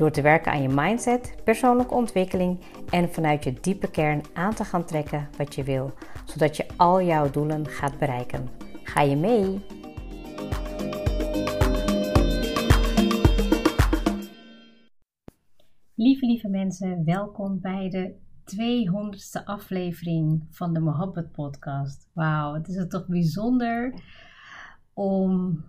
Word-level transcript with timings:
Door 0.00 0.10
te 0.10 0.22
werken 0.22 0.52
aan 0.52 0.62
je 0.62 0.68
mindset, 0.68 1.34
persoonlijke 1.44 1.94
ontwikkeling 1.94 2.60
en 2.90 3.12
vanuit 3.12 3.44
je 3.44 3.52
diepe 3.60 3.90
kern 3.90 4.22
aan 4.32 4.54
te 4.54 4.64
gaan 4.64 4.84
trekken 4.84 5.28
wat 5.36 5.54
je 5.54 5.64
wil, 5.64 5.92
zodat 6.24 6.56
je 6.56 6.66
al 6.76 7.02
jouw 7.02 7.30
doelen 7.30 7.66
gaat 7.66 7.98
bereiken. 7.98 8.48
Ga 8.82 9.00
je 9.00 9.16
mee? 9.16 9.64
Lieve, 15.94 16.26
lieve 16.26 16.48
mensen, 16.48 17.04
welkom 17.04 17.60
bij 17.60 17.88
de 17.88 18.14
200ste 18.56 19.44
aflevering 19.44 20.46
van 20.50 20.72
de 20.72 20.80
Mohabbat 20.80 21.32
podcast. 21.32 22.08
Wauw, 22.12 22.54
het 22.54 22.68
is 22.68 22.86
toch 22.88 23.06
bijzonder 23.06 23.94
om, 24.92 25.64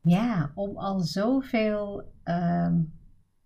ja, 0.00 0.52
om 0.54 0.76
al 0.76 1.00
zoveel 1.00 2.12
um, 2.24 2.98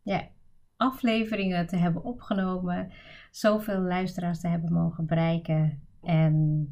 ja, 0.05 0.29
afleveringen 0.77 1.67
te 1.67 1.77
hebben 1.77 2.05
opgenomen, 2.05 2.93
zoveel 3.31 3.81
luisteraars 3.81 4.41
te 4.41 4.49
hebben 4.49 4.73
mogen 4.73 5.07
bereiken. 5.07 5.83
En 6.03 6.67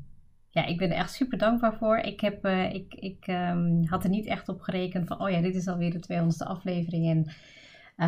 ja, 0.48 0.66
ik 0.66 0.78
ben 0.78 0.90
er 0.90 0.96
echt 0.96 1.12
super 1.12 1.38
dankbaar 1.38 1.74
voor. 1.74 1.96
Ik, 1.96 2.20
heb, 2.20 2.46
uh, 2.46 2.74
ik, 2.74 2.94
ik 2.94 3.26
um, 3.26 3.84
had 3.84 4.04
er 4.04 4.10
niet 4.10 4.26
echt 4.26 4.48
op 4.48 4.60
gerekend 4.60 5.06
van, 5.06 5.20
oh 5.20 5.30
ja, 5.30 5.40
dit 5.40 5.54
is 5.54 5.68
alweer 5.68 5.90
de 5.90 6.22
200ste 6.22 6.46
aflevering. 6.46 7.06
En 7.06 7.34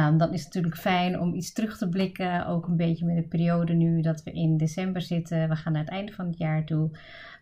um, 0.00 0.18
dan 0.18 0.32
is 0.32 0.44
het 0.44 0.54
natuurlijk 0.54 0.80
fijn 0.80 1.20
om 1.20 1.34
iets 1.34 1.52
terug 1.52 1.78
te 1.78 1.88
blikken. 1.88 2.46
Ook 2.46 2.66
een 2.66 2.76
beetje 2.76 3.06
met 3.06 3.16
de 3.16 3.28
periode 3.28 3.72
nu 3.72 4.00
dat 4.00 4.22
we 4.22 4.32
in 4.32 4.56
december 4.56 5.02
zitten. 5.02 5.48
We 5.48 5.56
gaan 5.56 5.72
naar 5.72 5.82
het 5.82 5.90
einde 5.90 6.12
van 6.12 6.26
het 6.26 6.38
jaar 6.38 6.64
toe. 6.64 6.90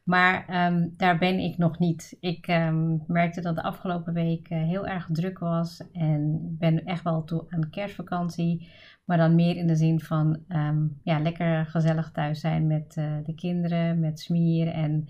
Maar 0.05 0.67
um, 0.67 0.95
daar 0.97 1.19
ben 1.19 1.39
ik 1.39 1.59
nog 1.59 1.79
niet. 1.79 2.17
Ik 2.21 2.49
um, 2.49 3.05
merkte 3.07 3.41
dat 3.41 3.55
de 3.55 3.63
afgelopen 3.63 4.15
week 4.15 4.51
uh, 4.51 4.63
heel 4.63 4.87
erg 4.87 5.09
druk 5.13 5.39
was 5.39 5.83
en 5.93 6.41
ben 6.59 6.85
echt 6.85 7.05
wel 7.05 7.25
toe 7.25 7.45
aan 7.49 7.71
kerstvakantie. 7.71 8.69
Maar 9.05 9.17
dan 9.17 9.35
meer 9.35 9.57
in 9.57 9.67
de 9.67 9.77
zin 9.77 10.01
van 10.01 10.39
um, 10.49 11.01
ja, 11.03 11.19
lekker 11.19 11.67
gezellig 11.67 12.11
thuis 12.11 12.41
zijn 12.41 12.67
met 12.67 12.97
uh, 12.99 13.17
de 13.25 13.35
kinderen, 13.35 14.01
met 14.01 14.21
Smier 14.21 14.69
en 14.69 15.09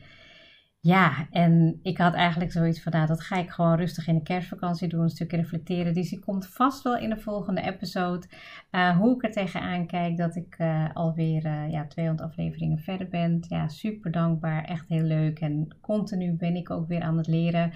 ja, 0.85 1.27
en 1.31 1.79
ik 1.83 1.99
had 1.99 2.15
eigenlijk 2.15 2.53
zoiets 2.53 2.83
van, 2.83 2.93
nou, 2.93 3.07
dat 3.07 3.21
ga 3.21 3.37
ik 3.37 3.51
gewoon 3.51 3.77
rustig 3.77 4.07
in 4.07 4.15
de 4.15 4.23
kerstvakantie 4.23 4.89
doen, 4.89 5.03
een 5.03 5.09
stukje 5.09 5.37
reflecteren. 5.37 5.95
Dus 5.95 6.11
die 6.11 6.19
komt 6.19 6.47
vast 6.47 6.83
wel 6.83 6.97
in 6.97 7.11
de 7.11 7.19
volgende 7.19 7.61
episode. 7.61 8.27
Uh, 8.71 8.97
hoe 8.97 9.15
ik 9.15 9.23
er 9.23 9.31
tegenaan 9.31 9.87
kijk 9.87 10.17
dat 10.17 10.37
ik 10.37 10.55
uh, 10.59 10.89
alweer 10.95 11.47
uh, 11.47 11.71
ja, 11.71 11.87
200 11.87 12.29
afleveringen 12.29 12.79
verder 12.79 13.09
ben. 13.09 13.45
Ja, 13.49 13.69
super 13.69 14.11
dankbaar, 14.11 14.65
echt 14.65 14.89
heel 14.89 15.03
leuk. 15.03 15.39
En 15.39 15.77
continu 15.81 16.37
ben 16.37 16.57
ik 16.57 16.71
ook 16.71 16.89
weer 16.89 17.03
aan 17.03 17.17
het 17.17 17.27
leren. 17.27 17.73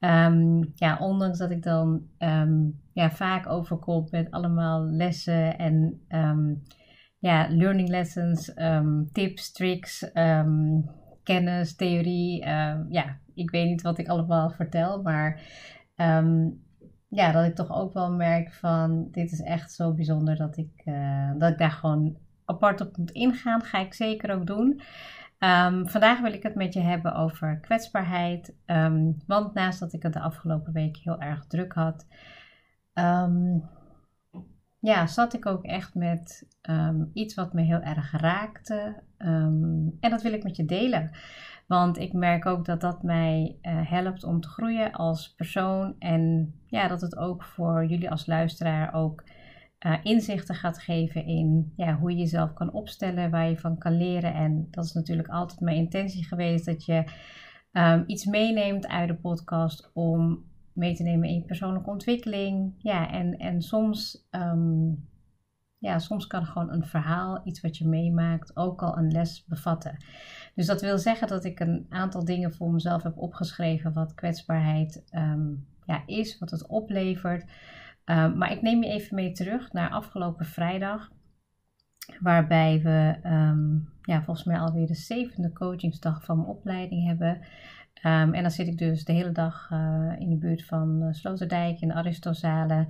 Um, 0.00 0.72
ja, 0.74 0.96
ondanks 0.98 1.38
dat 1.38 1.50
ik 1.50 1.62
dan 1.62 2.02
um, 2.18 2.80
ja, 2.92 3.10
vaak 3.10 3.46
overkom 3.46 4.06
met 4.10 4.30
allemaal 4.30 4.84
lessen 4.84 5.58
en 5.58 6.04
um, 6.08 6.62
ja, 7.18 7.46
learning 7.50 7.88
lessons, 7.88 8.52
tips, 9.12 9.52
tricks 9.52 10.10
kennis, 11.24 11.76
theorie. 11.76 12.44
Uh, 12.46 12.76
ja, 12.88 13.18
ik 13.34 13.50
weet 13.50 13.68
niet 13.68 13.82
wat 13.82 13.98
ik 13.98 14.08
allemaal 14.08 14.50
vertel, 14.50 15.02
maar 15.02 15.40
um, 15.96 16.62
ja, 17.08 17.32
dat 17.32 17.44
ik 17.44 17.54
toch 17.54 17.72
ook 17.72 17.92
wel 17.92 18.12
merk 18.12 18.52
van 18.52 19.08
dit 19.10 19.32
is 19.32 19.40
echt 19.40 19.72
zo 19.72 19.94
bijzonder 19.94 20.36
dat 20.36 20.56
ik, 20.56 20.82
uh, 20.84 21.30
dat 21.38 21.50
ik 21.50 21.58
daar 21.58 21.70
gewoon 21.70 22.16
apart 22.44 22.80
op 22.80 22.96
moet 22.96 23.10
ingaan. 23.10 23.62
Ga 23.62 23.78
ik 23.78 23.94
zeker 23.94 24.34
ook 24.34 24.46
doen. 24.46 24.80
Um, 25.38 25.88
vandaag 25.88 26.20
wil 26.20 26.32
ik 26.32 26.42
het 26.42 26.54
met 26.54 26.74
je 26.74 26.80
hebben 26.80 27.14
over 27.14 27.60
kwetsbaarheid. 27.60 28.56
Want 29.26 29.54
naast 29.54 29.80
dat 29.80 29.92
ik 29.92 30.02
het 30.02 30.12
de 30.12 30.20
afgelopen 30.20 30.72
week 30.72 30.96
heel 30.96 31.20
erg 31.20 31.46
druk 31.46 31.72
had, 31.72 32.06
ja, 34.84 35.06
zat 35.06 35.34
ik 35.34 35.46
ook 35.46 35.64
echt 35.64 35.94
met 35.94 36.46
um, 36.62 37.10
iets 37.12 37.34
wat 37.34 37.52
me 37.52 37.62
heel 37.62 37.80
erg 37.80 38.10
raakte. 38.20 39.02
Um, 39.18 39.96
en 40.00 40.10
dat 40.10 40.22
wil 40.22 40.32
ik 40.32 40.42
met 40.42 40.56
je 40.56 40.64
delen. 40.64 41.10
Want 41.66 41.98
ik 41.98 42.12
merk 42.12 42.46
ook 42.46 42.64
dat 42.64 42.80
dat 42.80 43.02
mij 43.02 43.58
uh, 43.62 43.90
helpt 43.90 44.24
om 44.24 44.40
te 44.40 44.48
groeien 44.48 44.92
als 44.92 45.34
persoon. 45.34 45.94
En 45.98 46.54
ja, 46.66 46.88
dat 46.88 47.00
het 47.00 47.16
ook 47.16 47.44
voor 47.44 47.84
jullie 47.84 48.10
als 48.10 48.26
luisteraar 48.26 48.94
ook 48.94 49.24
uh, 49.86 49.94
inzichten 50.02 50.54
gaat 50.54 50.78
geven 50.78 51.24
in 51.24 51.72
ja, 51.76 51.96
hoe 51.96 52.10
je 52.10 52.16
jezelf 52.16 52.52
kan 52.52 52.72
opstellen, 52.72 53.30
waar 53.30 53.48
je 53.48 53.58
van 53.58 53.78
kan 53.78 53.96
leren. 53.96 54.34
En 54.34 54.68
dat 54.70 54.84
is 54.84 54.92
natuurlijk 54.92 55.28
altijd 55.28 55.60
mijn 55.60 55.76
intentie 55.76 56.24
geweest 56.24 56.64
dat 56.64 56.84
je 56.84 57.04
um, 57.72 58.04
iets 58.06 58.24
meeneemt 58.24 58.88
uit 58.88 59.08
de 59.08 59.14
podcast 59.14 59.90
om 59.94 60.44
mee 60.74 60.94
te 60.94 61.02
nemen 61.02 61.28
in 61.28 61.34
je 61.34 61.44
persoonlijke 61.44 61.90
ontwikkeling. 61.90 62.74
Ja, 62.78 63.10
en, 63.10 63.38
en 63.38 63.62
soms, 63.62 64.28
um, 64.30 65.08
ja, 65.78 65.98
soms 65.98 66.26
kan 66.26 66.46
gewoon 66.46 66.72
een 66.72 66.84
verhaal, 66.84 67.40
iets 67.44 67.60
wat 67.60 67.76
je 67.76 67.88
meemaakt, 67.88 68.56
ook 68.56 68.82
al 68.82 68.98
een 68.98 69.12
les 69.12 69.44
bevatten. 69.44 70.04
Dus 70.54 70.66
dat 70.66 70.80
wil 70.80 70.98
zeggen 70.98 71.28
dat 71.28 71.44
ik 71.44 71.60
een 71.60 71.86
aantal 71.88 72.24
dingen 72.24 72.54
voor 72.54 72.70
mezelf 72.70 73.02
heb 73.02 73.18
opgeschreven 73.18 73.92
wat 73.92 74.14
kwetsbaarheid 74.14 75.04
um, 75.12 75.66
ja, 75.84 76.02
is, 76.06 76.38
wat 76.38 76.50
het 76.50 76.66
oplevert. 76.66 77.50
Um, 78.04 78.38
maar 78.38 78.52
ik 78.52 78.62
neem 78.62 78.82
je 78.82 78.90
even 78.90 79.14
mee 79.14 79.32
terug 79.32 79.72
naar 79.72 79.90
afgelopen 79.90 80.46
vrijdag. 80.46 81.12
Waarbij 82.20 82.82
we 82.82 83.18
ja, 84.02 84.22
volgens 84.22 84.46
mij 84.46 84.58
alweer 84.58 84.86
de 84.86 84.94
zevende 84.94 85.52
coachingsdag 85.52 86.24
van 86.24 86.36
mijn 86.36 86.48
opleiding 86.48 87.06
hebben. 87.06 87.40
Um, 88.06 88.34
en 88.34 88.42
dan 88.42 88.50
zit 88.50 88.66
ik 88.66 88.78
dus 88.78 89.04
de 89.04 89.12
hele 89.12 89.32
dag 89.32 89.70
uh, 89.72 90.12
in 90.18 90.30
de 90.30 90.36
buurt 90.36 90.64
van 90.64 91.02
uh, 91.02 91.12
Sloterdijk 91.12 91.80
in 91.80 91.88
de 91.88 91.94
Aristozalen. 91.94 92.88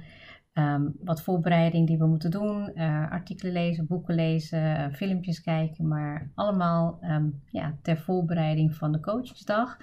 Um, 0.52 0.94
wat 1.00 1.22
voorbereiding 1.22 1.86
die 1.86 1.98
we 1.98 2.06
moeten 2.06 2.30
doen. 2.30 2.70
Uh, 2.74 3.10
artikelen 3.10 3.52
lezen, 3.52 3.86
boeken 3.86 4.14
lezen, 4.14 4.92
filmpjes 4.92 5.40
kijken. 5.40 5.88
Maar 5.88 6.30
allemaal 6.34 6.98
um, 7.02 7.42
ja, 7.46 7.74
ter 7.82 7.96
voorbereiding 7.96 8.74
van 8.74 8.92
de 8.92 9.00
coachingsdag. 9.00 9.76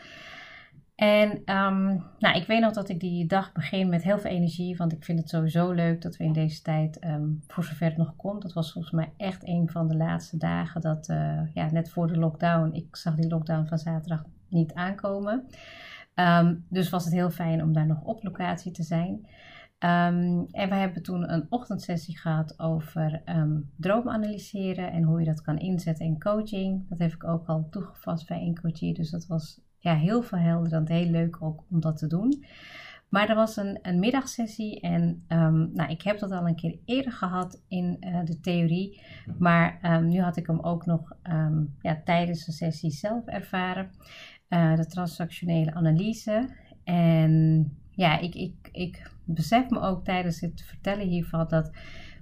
En 0.96 1.42
nou, 2.19 2.36
ik 2.36 2.48
weet 2.48 2.62
nog 2.62 2.74
dat 2.74 2.90
ik 2.90 3.00
die 3.00 3.25
dag 3.25 3.52
begin 3.52 3.90
met 3.90 4.03
heel 4.03 4.19
veel 4.19 4.31
energie. 4.31 4.78
Want 4.78 4.92
ik 4.92 5.03
vind 5.03 5.19
het 5.19 5.30
sowieso 5.30 5.72
leuk 5.72 6.02
dat 6.02 6.18
we 6.18 6.24
in 6.24 6.34
deze 6.34 6.62
tijd, 6.62 7.00
voor 7.48 7.63
zover 7.63 7.88
het 7.88 7.98
nog 7.98 8.16
komt. 8.16 8.42
Dat 8.42 8.53
was 8.53 8.72
volgens 8.72 8.94
mij 8.94 9.12
echt 9.18 9.48
een 9.48 9.69
van 9.69 9.88
de 9.88 9.96
laatste 9.96 10.38
dagen. 10.38 10.81
Dat 10.81 11.06
ja, 11.53 11.72
net 11.72 11.90
voor 11.90 12.08
de 12.08 12.18
lockdown. 12.18 12.74
Ik 12.74 12.96
zag 12.96 13.16
die 13.16 13.30
lockdown 13.30 13.66
van 13.66 13.78
zaterdag 13.78 14.24
niet 14.51 14.73
aankomen. 14.73 15.45
Um, 16.16 16.66
dus 16.69 16.89
was 16.89 17.03
het 17.03 17.13
heel 17.13 17.29
fijn 17.29 17.63
om 17.63 17.73
daar 17.73 17.88
nog 17.88 18.03
op 18.03 18.23
locatie 18.23 18.72
te 18.72 18.84
zijn. 18.84 19.12
Um, 19.84 20.47
en 20.51 20.69
we 20.69 20.75
hebben 20.75 21.03
toen 21.03 21.31
een 21.34 21.45
ochtendsessie 21.50 22.17
gehad 22.17 22.59
over 22.59 23.22
um, 23.25 23.72
droom 23.78 24.09
analyseren 24.09 24.91
en 24.91 25.03
hoe 25.03 25.19
je 25.19 25.25
dat 25.25 25.41
kan 25.41 25.57
inzetten 25.57 26.06
in 26.06 26.19
coaching. 26.19 26.89
Dat 26.89 27.00
heb 27.00 27.13
ik 27.13 27.23
ook 27.23 27.47
al 27.47 27.67
toegepast 27.69 28.28
bij 28.28 28.41
een 28.41 28.59
coachie, 28.62 28.94
dus 28.94 29.09
dat 29.09 29.25
was 29.28 29.62
ja, 29.78 29.95
heel 29.95 30.22
verhelderend, 30.22 30.88
heel 30.88 31.09
leuk 31.09 31.42
ook 31.42 31.63
om 31.69 31.80
dat 31.80 31.98
te 31.98 32.07
doen. 32.07 32.45
Maar 33.09 33.30
er 33.30 33.36
was 33.36 33.57
een, 33.57 33.80
een 33.81 34.00
middagsessie 34.00 34.80
en 34.80 35.24
nou, 35.74 35.89
ik 35.89 36.01
heb 36.01 36.19
dat 36.19 36.31
al 36.31 36.48
een 36.48 36.56
keer 36.56 36.80
eerder 36.86 37.12
gehad 37.12 37.62
in 37.68 37.98
uh, 38.00 38.19
de 38.24 38.39
theorie. 38.39 39.01
Maar 39.38 40.01
nu 40.03 40.21
had 40.21 40.38
ik 40.38 40.48
hem 40.48 40.59
ook 40.59 40.86
nog 40.86 41.15
ja, 41.81 42.01
tijdens 42.03 42.45
de 42.45 42.51
sessie 42.51 42.92
zelf 42.92 43.25
ervaren. 43.25 43.89
Uh, 44.53 44.75
de 44.75 44.86
transactionele 44.86 45.74
analyse. 45.74 46.50
En 46.83 47.63
ja, 47.92 48.19
ik, 48.19 48.36
ik, 48.36 48.69
ik 48.71 49.12
besef 49.25 49.69
me 49.69 49.80
ook 49.80 50.03
tijdens 50.03 50.42
het 50.42 50.62
vertellen 50.62 51.07
hiervan 51.07 51.48
dat 51.48 51.71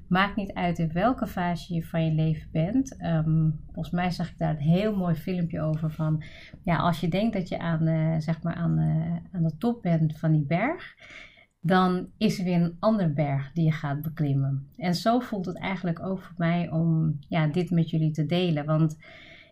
maakt 0.07 0.35
niet 0.35 0.53
uit 0.53 0.79
in 0.79 0.91
welke 0.91 1.27
fase 1.27 1.73
je 1.73 1.85
van 1.85 2.05
je 2.05 2.11
leven 2.11 2.49
bent. 2.51 3.03
Um, 3.03 3.59
volgens 3.65 3.89
mij 3.89 4.11
zag 4.11 4.29
ik 4.29 4.37
daar 4.37 4.49
een 4.49 4.61
heel 4.61 4.95
mooi 4.95 5.15
filmpje 5.15 5.61
over 5.61 5.91
van, 5.91 6.23
ja, 6.63 6.77
als 6.77 6.99
je 6.99 7.07
denkt 7.07 7.33
dat 7.33 7.49
je 7.49 7.59
aan, 7.59 7.87
uh, 7.87 8.15
zeg 8.17 8.43
maar 8.43 8.55
aan, 8.55 8.79
uh, 8.79 9.15
aan 9.31 9.43
de 9.43 9.57
top 9.57 9.81
bent 9.81 10.19
van 10.19 10.31
die 10.31 10.45
berg, 10.45 10.95
dan 11.61 12.07
is 12.17 12.39
er 12.39 12.45
weer 12.45 12.61
een 12.61 12.77
ander 12.79 13.13
berg 13.13 13.51
die 13.51 13.65
je 13.65 13.71
gaat 13.71 14.01
beklimmen. 14.01 14.67
En 14.77 14.95
zo 14.95 15.19
voelt 15.19 15.45
het 15.45 15.57
eigenlijk 15.57 16.03
ook 16.03 16.21
voor 16.21 16.35
mij 16.37 16.69
om 16.71 17.19
ja, 17.27 17.47
dit 17.47 17.69
met 17.69 17.89
jullie 17.89 18.11
te 18.11 18.25
delen, 18.25 18.65
want 18.65 18.97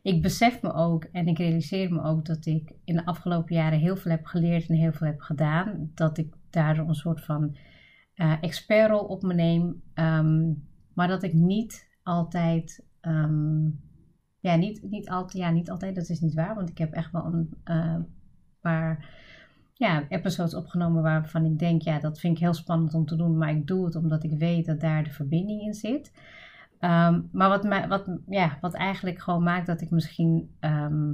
ik 0.08 0.22
besef 0.22 0.62
me 0.62 0.74
ook 0.74 1.04
en 1.04 1.28
ik 1.28 1.38
realiseer 1.38 1.94
me 1.94 2.04
ook 2.04 2.26
dat 2.26 2.46
ik 2.46 2.74
in 2.84 2.96
de 2.96 3.06
afgelopen 3.06 3.56
jaren 3.56 3.80
heel 3.80 3.96
veel 3.96 4.12
heb 4.12 4.26
geleerd 4.26 4.70
en 4.70 4.76
heel 4.76 4.92
veel 4.92 5.08
heb 5.08 5.22
gedaan. 5.22 5.92
Dat 5.94 6.18
ik 6.18 6.34
daardoor 6.50 6.88
een 6.88 6.96
soort 6.96 7.26
van 7.26 7.58
uh, 8.16 8.34
expertrol 8.42 9.06
op 9.06 9.22
me 9.22 9.34
neem. 9.34 9.82
Um, 9.94 10.68
maar 10.94 11.08
dat 11.08 11.24
ik 11.24 11.34
niet 11.34 11.88
altijd. 12.04 12.86
ehm, 13.02 13.66
ja, 14.40 14.56
niet, 14.56 14.84
niet 14.90 15.10
altijd, 15.10 15.44
ja, 15.44 15.52
niet 15.52 15.70
altijd, 15.70 15.96
dat 15.96 16.10
is 16.10 16.20
niet 16.20 16.34
waar, 16.34 16.56
want 16.56 16.70
ik 16.70 16.78
heb 16.78 16.94
echt 16.94 17.12
wel 17.12 17.26
een 17.26 17.50
eh, 17.64 17.96
paar 18.62 19.10
ja, 19.74 20.06
episodes 20.10 20.54
opgenomen 20.54 21.04
waarvan 21.04 21.46
ik 21.46 21.60
denk, 21.60 21.82
ja, 21.82 22.00
dat 22.00 22.20
vind 22.20 22.34
ik 22.36 22.44
heel 22.44 22.54
spannend 22.54 22.94
om 22.94 23.06
te 23.06 23.16
doen, 23.16 23.38
maar 23.38 23.50
ik 23.50 23.68
doe 23.68 23.86
het 23.86 23.96
omdat 23.96 24.24
ik 24.24 24.38
weet 24.38 24.66
dat 24.66 24.80
daar 24.80 25.04
de 25.04 25.12
verbinding 25.12 25.62
in 25.62 25.74
zit. 25.74 26.12
Ehm, 26.80 27.22
maar 27.32 27.50
wat, 27.50 27.88
wat, 27.88 28.06
ja, 28.28 28.58
wat 28.62 28.74
eigenlijk 28.74 29.20
gewoon 29.20 29.44
maakt 29.44 29.68
dat 29.68 29.82
ik 29.82 29.90
misschien 29.90 30.56
ehm, 30.60 31.14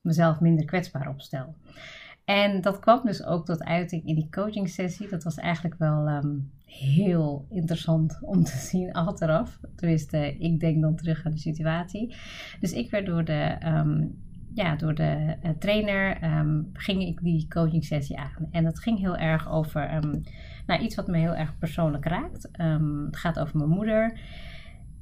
mezelf 0.00 0.40
minder 0.40 0.64
kwetsbaar 0.64 1.08
opstel. 1.08 1.54
En 2.24 2.60
dat 2.60 2.78
kwam 2.78 3.00
dus 3.04 3.24
ook 3.24 3.44
tot 3.44 3.64
uiting 3.64 4.06
in 4.06 4.14
die 4.14 4.28
coaching 4.30 4.68
sessie. 4.68 5.08
Dat 5.08 5.24
was 5.24 5.36
eigenlijk 5.36 5.78
wel 5.78 6.06
ehm, 6.06 6.36
heel 6.64 7.46
interessant 7.50 8.18
om 8.32 8.44
te 8.44 8.56
zien 8.56 8.92
achteraf. 8.92 9.60
Tenminste, 9.76 10.36
ik 10.38 10.60
denk 10.60 10.82
dan 10.82 10.96
terug 10.96 11.26
aan 11.26 11.32
de 11.32 11.38
situatie. 11.38 12.14
Dus 12.60 12.72
ik 12.72 12.90
werd 12.90 13.06
door 13.06 13.24
de, 13.24 13.56
ja, 14.54 14.76
door 14.76 14.94
de 14.94 15.36
uh, 15.42 15.50
trainer, 15.58 16.24
um, 16.38 16.70
ging 16.72 17.02
ik 17.02 17.20
die 17.22 17.48
coaching 17.48 17.84
sessie 17.84 18.18
aan. 18.18 18.48
En 18.50 18.64
dat 18.64 18.80
ging 18.80 18.98
heel 18.98 19.16
erg 19.16 19.50
over 19.50 20.00
nou, 20.66 20.82
iets 20.82 20.94
wat 20.94 21.06
me 21.06 21.18
heel 21.18 21.34
erg 21.34 21.58
persoonlijk 21.58 22.04
raakt. 22.04 22.48
het 23.06 23.16
gaat 23.16 23.38
over 23.38 23.56
mijn 23.56 23.70
moeder. 23.70 24.20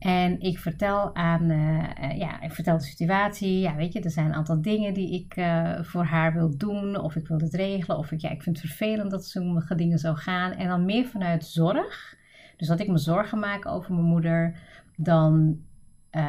En 0.06 0.40
ik 0.40 0.58
vertel 0.58 1.14
aan, 1.14 1.50
uh, 1.50 2.18
ja, 2.18 2.40
ik 2.40 2.52
vertel 2.52 2.78
de 2.78 2.84
situatie. 2.84 3.58
Ja, 3.58 3.74
weet 3.74 3.92
je, 3.92 4.00
er 4.00 4.10
zijn 4.10 4.26
een 4.26 4.34
aantal 4.34 4.62
dingen 4.62 4.94
die 4.94 5.12
ik 5.12 5.36
uh, 5.36 5.82
voor 5.82 6.04
haar 6.04 6.32
wil 6.32 6.56
doen. 6.56 7.00
Of 7.00 7.16
ik 7.16 7.28
wil 7.28 7.38
het 7.38 7.54
regelen. 7.54 7.98
Of 7.98 8.12
ik, 8.12 8.20
ja, 8.20 8.30
ik 8.30 8.42
vind 8.42 8.60
het 8.60 8.66
vervelend 8.66 9.10
dat 9.10 9.26
sommige 9.26 9.74
dingen 9.74 9.98
zo 9.98 10.14
gaan. 10.14 10.52
En 10.52 10.68
dan 10.68 10.84
meer 10.84 11.06
vanuit 11.06 11.44
zorg. 11.44 12.16
Dus 12.56 12.68
dat 12.68 12.80
ik 12.80 12.88
me 12.88 12.98
zorgen 12.98 13.38
maak 13.38 13.66
over 13.66 13.94
mijn 13.94 14.06
moeder 14.06 14.58
dan 14.96 15.60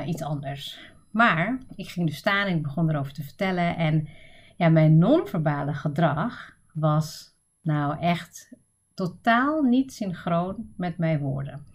iets 0.06 0.22
anders. 0.22 0.80
Maar 1.12 1.58
ik 1.76 1.88
ging 1.88 2.08
dus 2.08 2.18
staan 2.18 2.48
en 2.48 2.56
ik 2.56 2.64
begon 2.64 2.90
erover 2.90 3.14
te 3.14 3.24
vertellen. 3.24 3.76
En 3.76 4.08
ja, 4.56 4.70
mijn 4.70 4.98
non-verbale 4.98 5.74
gedrag 5.74 6.58
was 6.74 7.36
nou 7.62 8.00
echt 8.00 8.54
totaal 8.94 9.62
niet 9.62 9.94
synchroon 9.94 10.74
met 10.78 10.98
mijn 10.98 11.20
woorden. 11.20 11.66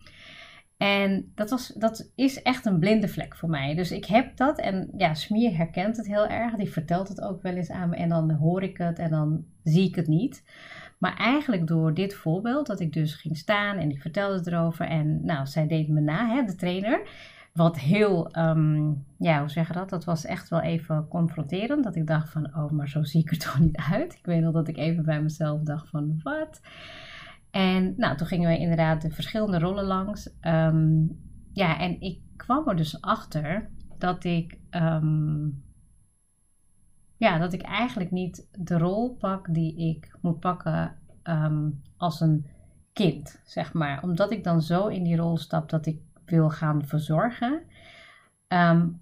En 0.82 1.32
dat, 1.34 1.50
was, 1.50 1.66
dat 1.66 2.10
is 2.14 2.42
echt 2.42 2.66
een 2.66 2.78
blinde 2.78 3.08
vlek 3.08 3.36
voor 3.36 3.48
mij. 3.48 3.74
Dus 3.74 3.92
ik 3.92 4.04
heb 4.04 4.36
dat 4.36 4.58
en 4.58 4.90
ja, 4.96 5.14
Smier 5.14 5.56
herkent 5.56 5.96
het 5.96 6.06
heel 6.06 6.26
erg. 6.26 6.54
Die 6.54 6.72
vertelt 6.72 7.08
het 7.08 7.20
ook 7.20 7.42
wel 7.42 7.54
eens 7.54 7.70
aan 7.70 7.88
me 7.88 7.96
en 7.96 8.08
dan 8.08 8.30
hoor 8.30 8.62
ik 8.62 8.78
het 8.78 8.98
en 8.98 9.10
dan 9.10 9.44
zie 9.64 9.88
ik 9.88 9.94
het 9.94 10.06
niet. 10.06 10.44
Maar 10.98 11.16
eigenlijk 11.16 11.66
door 11.66 11.94
dit 11.94 12.14
voorbeeld, 12.14 12.66
dat 12.66 12.80
ik 12.80 12.92
dus 12.92 13.14
ging 13.14 13.36
staan 13.36 13.76
en 13.76 13.90
ik 13.90 14.00
vertelde 14.00 14.50
erover. 14.50 14.86
En 14.86 15.24
nou, 15.24 15.46
zij 15.46 15.66
deed 15.66 15.88
me 15.88 16.00
na, 16.00 16.28
hè, 16.28 16.44
de 16.44 16.54
trainer. 16.54 17.08
Wat 17.52 17.78
heel, 17.78 18.36
um, 18.38 19.04
ja, 19.18 19.40
hoe 19.40 19.50
zeggen 19.50 19.74
dat? 19.74 19.90
Dat 19.90 20.04
was 20.04 20.24
echt 20.24 20.48
wel 20.48 20.60
even 20.60 21.08
confronterend. 21.08 21.84
Dat 21.84 21.96
ik 21.96 22.06
dacht 22.06 22.30
van, 22.30 22.46
oh, 22.56 22.70
maar 22.70 22.88
zo 22.88 23.02
zie 23.02 23.20
ik 23.20 23.30
er 23.30 23.38
toch 23.38 23.58
niet 23.58 23.76
uit. 23.92 24.14
Ik 24.14 24.26
weet 24.26 24.40
nog 24.40 24.52
dat 24.52 24.68
ik 24.68 24.76
even 24.76 25.04
bij 25.04 25.22
mezelf 25.22 25.60
dacht 25.60 25.88
van, 25.88 26.20
wat? 26.22 26.60
En 27.52 27.94
nou, 27.96 28.16
toen 28.16 28.26
gingen 28.26 28.50
we 28.50 28.58
inderdaad 28.58 29.02
de 29.02 29.10
verschillende 29.10 29.58
rollen 29.58 29.84
langs. 29.84 30.30
Um, 30.40 31.20
ja, 31.52 31.78
en 31.78 32.00
ik 32.00 32.20
kwam 32.36 32.68
er 32.68 32.76
dus 32.76 33.00
achter 33.00 33.70
dat 33.98 34.24
ik, 34.24 34.58
um, 34.70 35.64
ja, 37.16 37.38
dat 37.38 37.52
ik 37.52 37.62
eigenlijk 37.62 38.10
niet 38.10 38.48
de 38.58 38.78
rol 38.78 39.14
pak 39.14 39.54
die 39.54 39.76
ik 39.76 40.16
moet 40.20 40.40
pakken 40.40 40.96
um, 41.24 41.82
als 41.96 42.20
een 42.20 42.46
kind, 42.92 43.40
zeg 43.44 43.72
maar. 43.72 44.02
Omdat 44.02 44.32
ik 44.32 44.44
dan 44.44 44.62
zo 44.62 44.86
in 44.86 45.02
die 45.02 45.16
rol 45.16 45.36
stap 45.36 45.70
dat 45.70 45.86
ik 45.86 46.00
wil 46.24 46.50
gaan 46.50 46.84
verzorgen, 46.86 47.62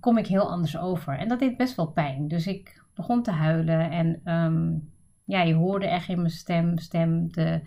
kom 0.00 0.18
ik 0.18 0.26
heel 0.26 0.50
anders 0.50 0.78
over. 0.78 1.18
En 1.18 1.28
dat 1.28 1.38
deed 1.38 1.56
best 1.56 1.76
wel 1.76 1.90
pijn. 1.90 2.28
Dus 2.28 2.46
ik 2.46 2.84
begon 2.94 3.22
te 3.22 3.30
huilen 3.30 3.90
en 3.90 4.20
ja, 5.24 5.42
je 5.42 5.54
hoorde 5.54 5.86
echt 5.86 6.08
in 6.08 6.18
mijn 6.18 6.30
stem, 6.30 6.78
stem 6.78 7.32
de 7.32 7.60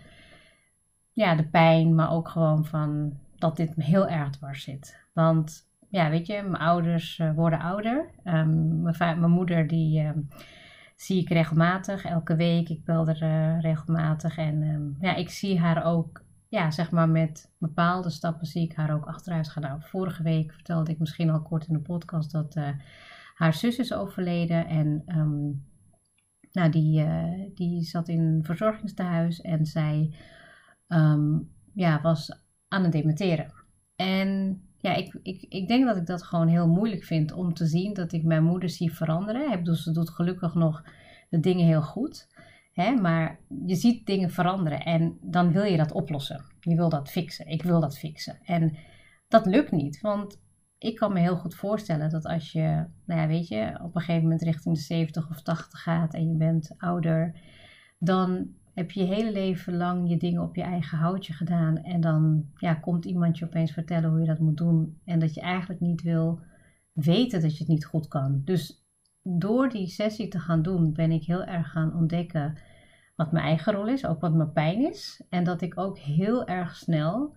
ja, 1.14 1.36
de 1.36 1.48
pijn, 1.48 1.96
maar 1.96 2.12
ook 2.12 2.30
gewoon 2.30 2.66
van 2.66 3.18
dat 3.36 3.58
dit 3.58 3.76
me 3.76 3.84
heel 3.84 4.08
erg 4.08 4.30
dwars 4.30 4.64
zit. 4.64 5.02
Want 5.14 5.72
ja, 5.90 6.10
weet 6.10 6.28
je, 6.28 6.42
mijn 6.42 6.64
ouders 6.64 7.20
uh, 7.20 7.34
worden 7.34 7.60
ouder. 7.60 8.10
Um, 8.24 8.82
mijn, 8.82 9.20
mijn, 9.20 9.32
moeder 9.32 9.68
die 9.68 10.02
uh, 10.02 10.10
zie 10.96 11.22
ik 11.22 11.30
regelmatig, 11.30 12.06
elke 12.06 12.36
week. 12.36 12.70
Ik 12.70 12.84
bel 12.86 13.08
er 13.08 13.24
uh, 13.24 13.62
regelmatig. 13.62 14.38
En 14.38 14.62
um, 14.62 14.98
ja, 15.00 15.16
ik 15.16 15.30
zie 15.30 15.60
haar 15.60 15.86
ook, 15.86 16.24
ja, 16.50 16.72
zeg 16.72 16.92
maar 16.92 17.10
met 17.10 17.52
bepaalde 17.58 18.10
stappen 18.10 18.48
zie 18.48 18.64
ik 18.64 18.76
haar 18.76 18.94
ook 18.94 19.06
achteruit 19.06 19.50
gaan. 19.50 19.64
Nou, 19.64 19.82
vorige 19.82 20.24
week 20.24 20.54
vertelde 20.54 20.92
ik 20.92 21.00
misschien 21.00 21.30
al 21.30 21.42
kort 21.42 21.68
in 21.68 21.74
de 21.74 21.80
podcast 21.80 22.32
dat 22.32 22.56
eh, 22.56 22.70
haar 23.36 23.54
zus 23.54 23.78
is 23.78 23.94
overleden. 23.94 24.68
En 24.68 25.04
nou, 26.52 26.70
die, 26.70 27.06
die 27.54 27.84
zat 27.84 28.08
in 28.08 28.20
een 28.20 28.44
verzorgingstehuis 28.44 29.42
en 29.42 29.66
zij 29.66 30.14
um, 30.88 31.52
ja, 31.74 32.02
was 32.02 32.42
aan 32.68 32.84
het 32.84 32.92
dementeren. 32.92 33.54
En 33.96 34.62
ja, 34.78 34.94
ik, 34.94 35.20
ik, 35.22 35.46
ik 35.50 35.68
denk 35.68 35.86
dat 35.86 35.98
ik 35.98 36.06
dat 36.06 36.24
gewoon 36.24 36.48
heel 36.48 36.68
moeilijk 36.68 37.04
vind 37.04 37.32
om 37.32 37.54
te 37.54 37.66
zien 37.66 37.94
dat 37.94 38.12
ik 38.12 38.24
mijn 38.24 38.44
moeder 38.44 38.70
zie 38.70 38.94
veranderen. 38.94 39.64
Dus 39.64 39.84
ze 39.84 39.92
doet 39.92 40.10
gelukkig 40.10 40.54
nog 40.54 40.84
de 41.30 41.40
dingen 41.40 41.66
heel 41.66 41.82
goed. 41.82 42.28
Hè, 42.74 42.96
maar 42.96 43.40
je 43.66 43.76
ziet 43.76 44.06
dingen 44.06 44.30
veranderen 44.30 44.80
en 44.80 45.18
dan 45.22 45.52
wil 45.52 45.64
je 45.64 45.78
dat 45.78 45.92
oplossen. 45.92 46.46
Je 46.60 46.76
wil 46.76 46.90
dat 46.90 47.10
fixen. 47.10 47.48
Ik 47.48 47.64
wil 47.64 47.80
dat 47.80 47.98
fixen. 47.98 48.40
En 48.44 48.78
dat 49.28 49.46
lukt 49.46 49.72
niet, 49.72 50.02
want 50.02 50.42
ik 50.78 50.96
kan 50.96 51.14
me 51.14 51.20
heel 51.20 51.36
goed 51.36 51.56
voorstellen 51.56 52.10
dat 52.10 52.26
als 52.26 52.52
je, 52.52 52.86
nou 53.06 53.22
ja, 53.22 53.28
weet 53.28 53.48
je, 53.48 53.80
op 53.82 53.96
een 53.96 54.02
gegeven 54.02 54.24
moment 54.24 54.42
richting 54.42 54.76
de 54.76 54.82
70 54.82 55.30
of 55.30 55.42
80 55.42 55.82
gaat 55.82 56.14
en 56.14 56.28
je 56.28 56.38
bent 56.38 56.74
ouder, 56.78 57.36
dan 58.00 58.48
heb 58.74 58.92
je 58.92 59.00
je 59.00 59.14
hele 59.14 59.32
leven 59.32 59.78
lang 59.78 60.10
je 60.10 60.18
dingen 60.18 60.42
op 60.42 60.56
je 60.56 60.62
eigen 60.62 60.98
houtje 60.98 61.34
gedaan 61.34 61.78
en 61.78 62.02
dan 62.02 62.46
ja, 62.56 62.74
komt 62.74 63.06
iemand 63.06 63.38
je 63.38 63.46
opeens 63.46 63.72
vertellen 63.72 64.10
hoe 64.10 64.20
je 64.20 64.26
dat 64.26 64.40
moet 64.40 64.58
doen 64.58 65.02
en 65.06 65.20
dat 65.20 65.34
je 65.34 65.42
eigenlijk 65.42 65.80
niet 65.80 66.02
wil 66.02 66.40
weten 66.92 67.42
dat 67.42 67.52
je 67.52 67.60
het 67.60 67.68
niet 67.68 67.86
goed 67.86 68.08
kan. 68.08 68.42
Dus 68.46 68.86
door 69.24 69.70
die 69.70 69.88
sessie 69.88 70.28
te 70.28 70.40
gaan 70.40 70.62
doen 70.62 70.94
ben 70.94 71.12
ik 71.12 71.24
heel 71.24 71.44
erg 71.44 71.72
gaan 71.72 71.96
ontdekken 71.96 72.58
wat 73.16 73.32
mijn 73.32 73.46
eigen 73.46 73.74
rol 73.74 73.88
is, 73.88 74.06
ook 74.06 74.22
wat 74.22 74.34
mijn 74.34 74.52
pijn 74.52 74.90
is 74.90 75.22
en 75.30 75.44
dat 75.44 75.62
ik 75.62 75.78
ook 75.78 75.98
heel 75.98 76.48
erg 76.48 76.76
snel 76.76 77.36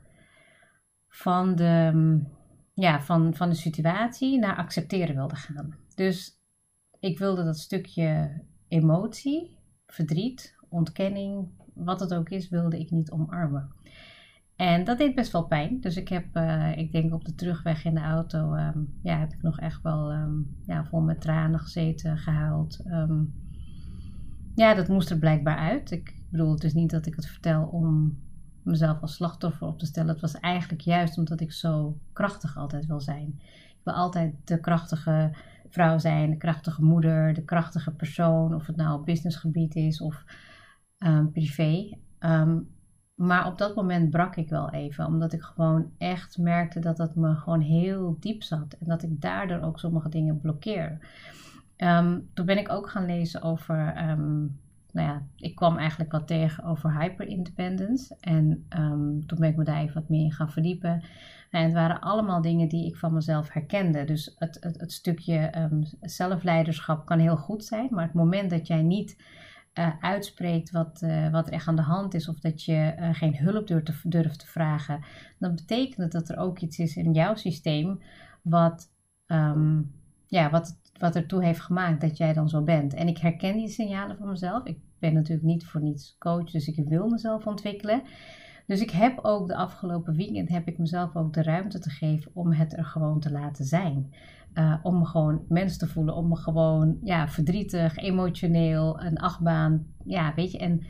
van 1.08 1.54
de, 1.54 2.20
ja, 2.74 3.02
van, 3.02 3.34
van 3.34 3.48
de 3.48 3.54
situatie 3.54 4.38
naar 4.38 4.56
accepteren 4.56 5.14
wilde 5.14 5.36
gaan. 5.36 5.76
Dus 5.94 6.40
ik 7.00 7.18
wilde 7.18 7.44
dat 7.44 7.58
stukje 7.58 8.40
emotie, 8.68 9.58
verdriet, 9.86 10.55
ontkenning, 10.76 11.48
wat 11.74 12.00
het 12.00 12.14
ook 12.14 12.28
is, 12.28 12.48
wilde 12.48 12.78
ik 12.78 12.90
niet 12.90 13.10
omarmen. 13.10 13.70
En 14.56 14.84
dat 14.84 14.98
deed 14.98 15.14
best 15.14 15.32
wel 15.32 15.46
pijn. 15.46 15.80
Dus 15.80 15.96
ik 15.96 16.08
heb, 16.08 16.36
uh, 16.36 16.76
ik 16.76 16.92
denk 16.92 17.14
op 17.14 17.24
de 17.24 17.34
terugweg 17.34 17.84
in 17.84 17.94
de 17.94 18.00
auto, 18.00 18.54
um, 18.54 18.94
ja, 19.02 19.18
heb 19.18 19.32
ik 19.32 19.42
nog 19.42 19.58
echt 19.58 19.82
wel 19.82 20.12
um, 20.12 20.56
ja, 20.66 20.84
vol 20.84 21.00
met 21.00 21.20
tranen 21.20 21.60
gezeten, 21.60 22.18
gehuild. 22.18 22.80
Um, 22.86 23.34
ja, 24.54 24.74
dat 24.74 24.88
moest 24.88 25.10
er 25.10 25.18
blijkbaar 25.18 25.56
uit. 25.56 25.90
Ik 25.90 26.14
bedoel, 26.30 26.50
het 26.50 26.64
is 26.64 26.74
niet 26.74 26.90
dat 26.90 27.06
ik 27.06 27.14
het 27.14 27.26
vertel 27.26 27.64
om 27.64 28.18
mezelf 28.62 29.00
als 29.00 29.14
slachtoffer 29.14 29.66
op 29.66 29.78
te 29.78 29.86
stellen. 29.86 30.10
Het 30.10 30.20
was 30.20 30.40
eigenlijk 30.40 30.82
juist 30.82 31.18
omdat 31.18 31.40
ik 31.40 31.52
zo 31.52 31.98
krachtig 32.12 32.56
altijd 32.56 32.86
wil 32.86 33.00
zijn. 33.00 33.34
Ik 33.68 33.80
wil 33.82 33.94
altijd 33.94 34.34
de 34.44 34.60
krachtige 34.60 35.30
vrouw 35.68 35.98
zijn, 35.98 36.30
de 36.30 36.36
krachtige 36.36 36.84
moeder, 36.84 37.34
de 37.34 37.44
krachtige 37.44 37.90
persoon. 37.90 38.54
Of 38.54 38.66
het 38.66 38.76
nou 38.76 38.98
op 38.98 39.06
businessgebied 39.06 39.74
is 39.74 40.00
of 40.00 40.24
um, 40.98 41.32
privé. 41.32 41.98
Um, 42.20 42.74
maar 43.14 43.46
op 43.46 43.58
dat 43.58 43.74
moment 43.74 44.10
brak 44.10 44.36
ik 44.36 44.48
wel 44.48 44.70
even, 44.70 45.06
omdat 45.06 45.32
ik 45.32 45.42
gewoon 45.42 45.90
echt 45.98 46.38
merkte 46.38 46.80
dat 46.80 46.96
dat 46.96 47.14
me 47.14 47.34
gewoon 47.34 47.60
heel 47.60 48.16
diep 48.20 48.42
zat 48.42 48.76
en 48.80 48.86
dat 48.86 49.02
ik 49.02 49.20
daardoor 49.20 49.60
ook 49.60 49.78
sommige 49.78 50.08
dingen 50.08 50.40
blokkeer. 50.40 50.98
Um, 51.76 52.30
toen 52.34 52.46
ben 52.46 52.58
ik 52.58 52.70
ook 52.70 52.90
gaan 52.90 53.06
lezen 53.06 53.42
over, 53.42 53.76
nou 54.92 55.08
ja, 55.08 55.22
ik 55.36 55.54
kwam 55.54 55.76
eigenlijk 55.76 56.12
wat 56.12 56.26
tegen 56.26 56.64
over 56.64 57.00
hyperindependence 57.00 58.16
en 58.20 58.66
toen 59.26 59.38
ben 59.38 59.50
ik 59.50 59.56
me 59.56 59.64
daar 59.64 59.80
even 59.80 59.94
wat 59.94 60.08
meer 60.08 60.24
in 60.24 60.32
gaan 60.32 60.50
verdiepen. 60.50 61.02
En 61.50 61.62
het 61.62 61.72
waren 61.72 62.00
allemaal 62.00 62.42
dingen 62.42 62.68
die 62.68 62.86
ik 62.86 62.96
van 62.96 63.12
mezelf 63.12 63.52
herkende. 63.52 64.04
Dus 64.04 64.34
het, 64.38 64.56
het, 64.60 64.80
het 64.80 64.92
stukje 64.92 65.68
zelfleiderschap 66.00 67.06
kan 67.06 67.18
heel 67.18 67.36
goed 67.36 67.64
zijn, 67.64 67.88
maar 67.90 68.04
het 68.04 68.14
moment 68.14 68.50
dat 68.50 68.66
jij 68.66 68.82
niet 68.82 69.22
uh, 69.78 69.88
uitspreekt 70.00 70.70
wat, 70.70 71.00
uh, 71.04 71.30
wat 71.30 71.46
er 71.46 71.52
echt 71.52 71.68
aan 71.68 71.76
de 71.76 71.82
hand 71.82 72.14
is, 72.14 72.28
of 72.28 72.38
dat 72.38 72.64
je 72.64 72.94
uh, 72.98 73.14
geen 73.14 73.36
hulp 73.36 73.66
durft 73.66 73.86
te, 73.86 73.94
durft 74.02 74.38
te, 74.38 74.46
vragen, 74.46 75.04
dan 75.38 75.54
betekent 75.54 75.96
het 75.96 76.12
dat 76.12 76.28
er 76.28 76.38
ook 76.38 76.58
iets 76.58 76.78
is 76.78 76.96
in 76.96 77.12
jouw 77.12 77.34
systeem 77.34 78.00
wat, 78.42 78.90
um, 79.26 79.92
ja, 80.26 80.50
wat, 80.50 80.78
wat 80.98 81.16
ertoe 81.16 81.44
heeft 81.44 81.60
gemaakt 81.60 82.00
dat 82.00 82.16
jij 82.16 82.32
dan 82.32 82.48
zo 82.48 82.62
bent. 82.62 82.94
En 82.94 83.08
ik 83.08 83.18
herken 83.18 83.56
die 83.56 83.68
signalen 83.68 84.16
van 84.16 84.28
mezelf. 84.28 84.64
Ik 84.64 84.78
ben 84.98 85.14
natuurlijk 85.14 85.46
niet 85.46 85.66
voor 85.66 85.82
niets 85.82 86.16
coach, 86.18 86.50
dus 86.50 86.68
ik 86.68 86.88
wil 86.88 87.08
mezelf 87.08 87.46
ontwikkelen. 87.46 88.02
Dus 88.66 88.80
ik 88.80 88.90
heb 88.90 89.18
ook 89.22 89.46
de 89.46 89.56
afgelopen 89.56 90.16
weekend 90.16 90.48
heb 90.48 90.68
ik 90.68 90.78
mezelf 90.78 91.16
ook 91.16 91.32
de 91.32 91.42
ruimte 91.42 91.78
te 91.78 91.90
geven 91.90 92.30
om 92.34 92.52
het 92.52 92.76
er 92.76 92.84
gewoon 92.84 93.20
te 93.20 93.32
laten 93.32 93.64
zijn. 93.64 94.12
Uh, 94.58 94.74
om 94.82 94.98
me 94.98 95.04
gewoon 95.04 95.44
mens 95.48 95.76
te 95.78 95.86
voelen, 95.86 96.14
om 96.14 96.28
me 96.28 96.36
gewoon 96.36 96.98
ja, 97.02 97.28
verdrietig, 97.28 97.96
emotioneel, 97.96 99.00
een 99.00 99.18
achtbaan. 99.18 99.86
Ja, 100.04 100.32
weet 100.34 100.52
je, 100.52 100.58
en 100.58 100.82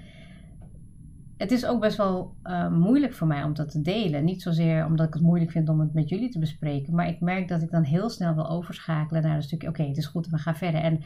het 1.37 1.51
is 1.51 1.67
ook 1.67 1.81
best 1.81 1.97
wel 1.97 2.37
uh, 2.43 2.71
moeilijk 2.71 3.13
voor 3.13 3.27
mij 3.27 3.43
om 3.43 3.55
dat 3.55 3.71
te 3.71 3.81
delen. 3.81 4.25
Niet 4.25 4.43
zozeer 4.43 4.87
omdat 4.87 5.07
ik 5.07 5.15
het 5.15 5.23
moeilijk 5.23 5.51
vind 5.51 5.69
om 5.69 5.81
het 5.81 5.95
met 5.95 6.09
jullie 6.09 6.29
te 6.29 6.39
bespreken, 6.39 6.95
maar 6.95 7.09
ik 7.09 7.21
merk 7.21 7.49
dat 7.49 7.63
ik 7.63 7.71
dan 7.71 7.83
heel 7.83 8.09
snel 8.09 8.35
wil 8.35 8.49
overschakelen 8.49 9.23
naar 9.23 9.37
een 9.37 9.43
stukje: 9.43 9.69
oké, 9.69 9.83
het 9.83 9.97
is 9.97 10.07
goed, 10.07 10.27
we 10.27 10.39
gaan 10.39 10.57
verder. 10.57 10.81
En 10.81 11.01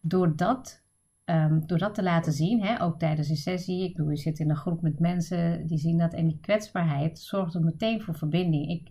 door 0.00 0.36
dat, 0.36 0.84
um, 1.24 1.66
door 1.66 1.78
dat 1.78 1.94
te 1.94 2.02
laten 2.02 2.32
zien, 2.32 2.62
hè, 2.62 2.82
ook 2.82 2.98
tijdens 2.98 3.28
een 3.28 3.36
sessie, 3.36 3.84
ik 3.84 3.96
bedoel, 3.96 4.10
je 4.10 4.16
zit 4.16 4.38
in 4.38 4.50
een 4.50 4.56
groep 4.56 4.82
met 4.82 4.98
mensen 4.98 5.66
die 5.66 5.78
zien 5.78 5.98
dat 5.98 6.14
en 6.14 6.26
die 6.26 6.38
kwetsbaarheid 6.40 7.18
zorgt 7.18 7.54
er 7.54 7.64
meteen 7.64 8.02
voor 8.02 8.14
verbinding. 8.14 8.68
Ik 8.68 8.90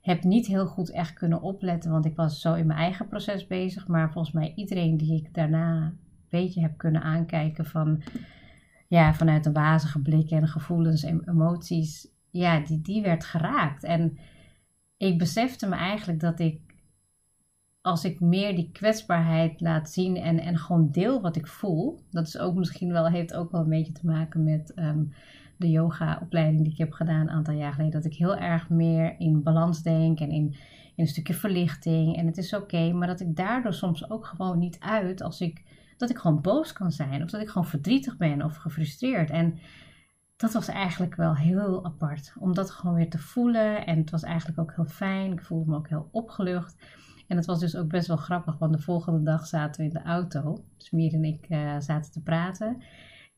heb 0.00 0.24
niet 0.24 0.46
heel 0.46 0.66
goed 0.66 0.90
echt 0.90 1.12
kunnen 1.12 1.42
opletten, 1.42 1.90
want 1.90 2.04
ik 2.04 2.16
was 2.16 2.40
zo 2.40 2.54
in 2.54 2.66
mijn 2.66 2.78
eigen 2.78 3.08
proces 3.08 3.46
bezig, 3.46 3.86
maar 3.88 4.12
volgens 4.12 4.34
mij 4.34 4.52
iedereen 4.56 4.96
die 4.96 5.14
ik 5.14 5.34
daarna 5.34 5.84
een 5.84 5.98
beetje 6.28 6.60
heb 6.60 6.78
kunnen 6.78 7.02
aankijken 7.02 7.64
van 7.64 8.02
ja, 8.88 9.14
vanuit 9.14 9.46
een 9.46 9.52
wazige 9.52 10.02
blik 10.02 10.30
en 10.30 10.48
gevoelens 10.48 11.02
en 11.02 11.28
emoties, 11.28 12.08
ja, 12.30 12.60
die, 12.60 12.80
die 12.80 13.02
werd 13.02 13.24
geraakt. 13.24 13.84
En 13.84 14.18
ik 14.96 15.18
besefte 15.18 15.68
me 15.68 15.74
eigenlijk 15.74 16.20
dat 16.20 16.40
ik, 16.40 16.60
als 17.80 18.04
ik 18.04 18.20
meer 18.20 18.56
die 18.56 18.70
kwetsbaarheid 18.72 19.60
laat 19.60 19.90
zien 19.90 20.16
en, 20.16 20.38
en 20.38 20.58
gewoon 20.58 20.90
deel 20.90 21.20
wat 21.20 21.36
ik 21.36 21.46
voel, 21.46 22.00
dat 22.10 22.26
is 22.26 22.38
ook 22.38 22.54
misschien 22.54 22.92
wel, 22.92 23.08
heeft 23.08 23.34
ook 23.34 23.50
wel 23.50 23.60
een 23.60 23.68
beetje 23.68 23.92
te 23.92 24.06
maken 24.06 24.44
met 24.44 24.72
um, 24.76 25.12
de 25.60 25.70
yoga-opleiding 25.70 26.62
die 26.62 26.72
ik 26.72 26.78
heb 26.78 26.92
gedaan 26.92 27.20
een 27.20 27.30
aantal 27.30 27.54
jaar 27.54 27.72
geleden, 27.72 28.02
dat 28.02 28.12
ik 28.12 28.18
heel 28.18 28.36
erg 28.36 28.68
meer 28.68 29.14
in 29.18 29.42
balans 29.42 29.82
denk 29.82 30.20
en 30.20 30.30
in, 30.30 30.44
in 30.44 30.56
een 30.96 31.06
stukje 31.06 31.34
verlichting. 31.34 32.16
En 32.16 32.26
het 32.26 32.36
is 32.36 32.54
oké, 32.54 32.92
maar 32.92 33.06
dat 33.06 33.20
ik 33.20 33.36
daardoor 33.36 33.74
soms 33.74 34.10
ook 34.10 34.26
gewoon 34.26 34.58
niet 34.58 34.76
uit 34.80 35.22
als 35.22 35.40
ik 35.40 35.62
dat 35.96 36.10
ik 36.10 36.18
gewoon 36.18 36.40
boos 36.40 36.72
kan 36.72 36.92
zijn. 36.92 37.22
Of 37.22 37.30
dat 37.30 37.40
ik 37.40 37.48
gewoon 37.48 37.66
verdrietig 37.66 38.16
ben 38.16 38.42
of 38.42 38.56
gefrustreerd. 38.56 39.30
En 39.30 39.58
dat 40.36 40.52
was 40.52 40.68
eigenlijk 40.68 41.14
wel 41.14 41.36
heel 41.36 41.84
apart. 41.84 42.32
Om 42.38 42.54
dat 42.54 42.70
gewoon 42.70 42.96
weer 42.96 43.10
te 43.10 43.18
voelen. 43.18 43.86
En 43.86 43.98
het 43.98 44.10
was 44.10 44.22
eigenlijk 44.22 44.58
ook 44.58 44.72
heel 44.74 44.84
fijn. 44.84 45.32
Ik 45.32 45.42
voelde 45.42 45.70
me 45.70 45.76
ook 45.76 45.88
heel 45.88 46.08
opgelucht. 46.10 46.76
En 47.28 47.36
het 47.36 47.46
was 47.46 47.60
dus 47.60 47.76
ook 47.76 47.88
best 47.88 48.06
wel 48.06 48.16
grappig, 48.16 48.58
want 48.58 48.72
de 48.72 48.82
volgende 48.82 49.22
dag 49.22 49.46
zaten 49.46 49.80
we 49.80 49.86
in 49.86 49.92
de 49.92 50.02
auto. 50.02 50.64
Dus 50.76 50.90
Mier 50.90 51.14
en 51.14 51.24
ik 51.24 51.46
uh, 51.48 51.74
zaten 51.78 52.12
te 52.12 52.22
praten. 52.22 52.82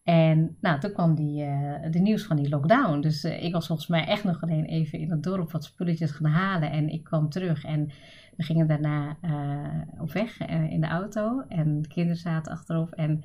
En 0.02 0.56
nou, 0.60 0.80
toen 0.80 0.92
kwam 0.92 1.14
die, 1.14 1.44
uh, 1.44 1.74
de 1.90 1.98
nieuws 1.98 2.24
van 2.24 2.36
die 2.36 2.48
lockdown. 2.48 3.00
Dus 3.00 3.24
uh, 3.24 3.42
ik 3.42 3.52
was 3.52 3.66
volgens 3.66 3.88
mij 3.88 4.06
echt 4.06 4.24
nog 4.24 4.42
alleen 4.42 4.64
even 4.64 4.98
in 4.98 5.10
het 5.10 5.22
dorp 5.22 5.52
wat 5.52 5.64
spulletjes 5.64 6.10
gaan 6.10 6.30
halen. 6.30 6.70
En 6.70 6.88
ik 6.88 7.04
kwam 7.04 7.28
terug 7.28 7.64
en 7.64 7.90
we 8.36 8.42
gingen 8.42 8.66
daarna 8.66 9.16
uh, 9.22 10.00
op 10.02 10.12
weg 10.12 10.40
in 10.48 10.80
de 10.80 10.86
auto. 10.86 11.40
En 11.48 11.82
de 11.82 11.88
kinderen 11.88 12.16
zaten 12.20 12.52
achterop. 12.52 12.90
En 12.90 13.24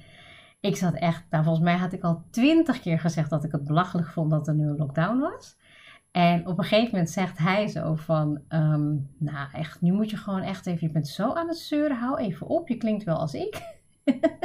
ik 0.60 0.76
zat 0.76 0.94
echt, 0.94 1.26
nou 1.30 1.44
volgens 1.44 1.66
mij 1.66 1.76
had 1.78 1.94
ik 1.94 2.04
al 2.04 2.24
twintig 2.30 2.80
keer 2.80 3.00
gezegd 3.00 3.30
dat 3.30 3.44
ik 3.44 3.52
het 3.52 3.64
belachelijk 3.64 4.08
vond 4.08 4.32
dat 4.32 4.48
er 4.48 4.56
nu 4.56 4.68
een 4.68 4.78
lockdown 4.78 5.20
was. 5.20 5.58
En 6.12 6.48
op 6.48 6.58
een 6.58 6.64
gegeven 6.64 6.92
moment 6.92 7.10
zegt 7.10 7.38
hij 7.38 7.68
zo 7.68 7.96
van, 7.96 8.42
um, 8.50 9.10
nou 9.18 9.48
echt, 9.52 9.82
nu 9.82 9.92
moet 9.92 10.10
je 10.10 10.18
gewoon 10.18 10.42
echt 10.42 10.66
even, 10.66 10.88
je 10.88 10.94
bent 10.94 11.08
zo 11.08 11.34
aan 11.34 11.48
het 11.48 11.58
zeuren, 11.58 11.98
hou 11.98 12.18
even 12.18 12.48
op, 12.48 12.68
je 12.68 12.78
klinkt 12.78 13.04
wel 13.04 13.18
als 13.18 13.34
ik. 13.34 13.62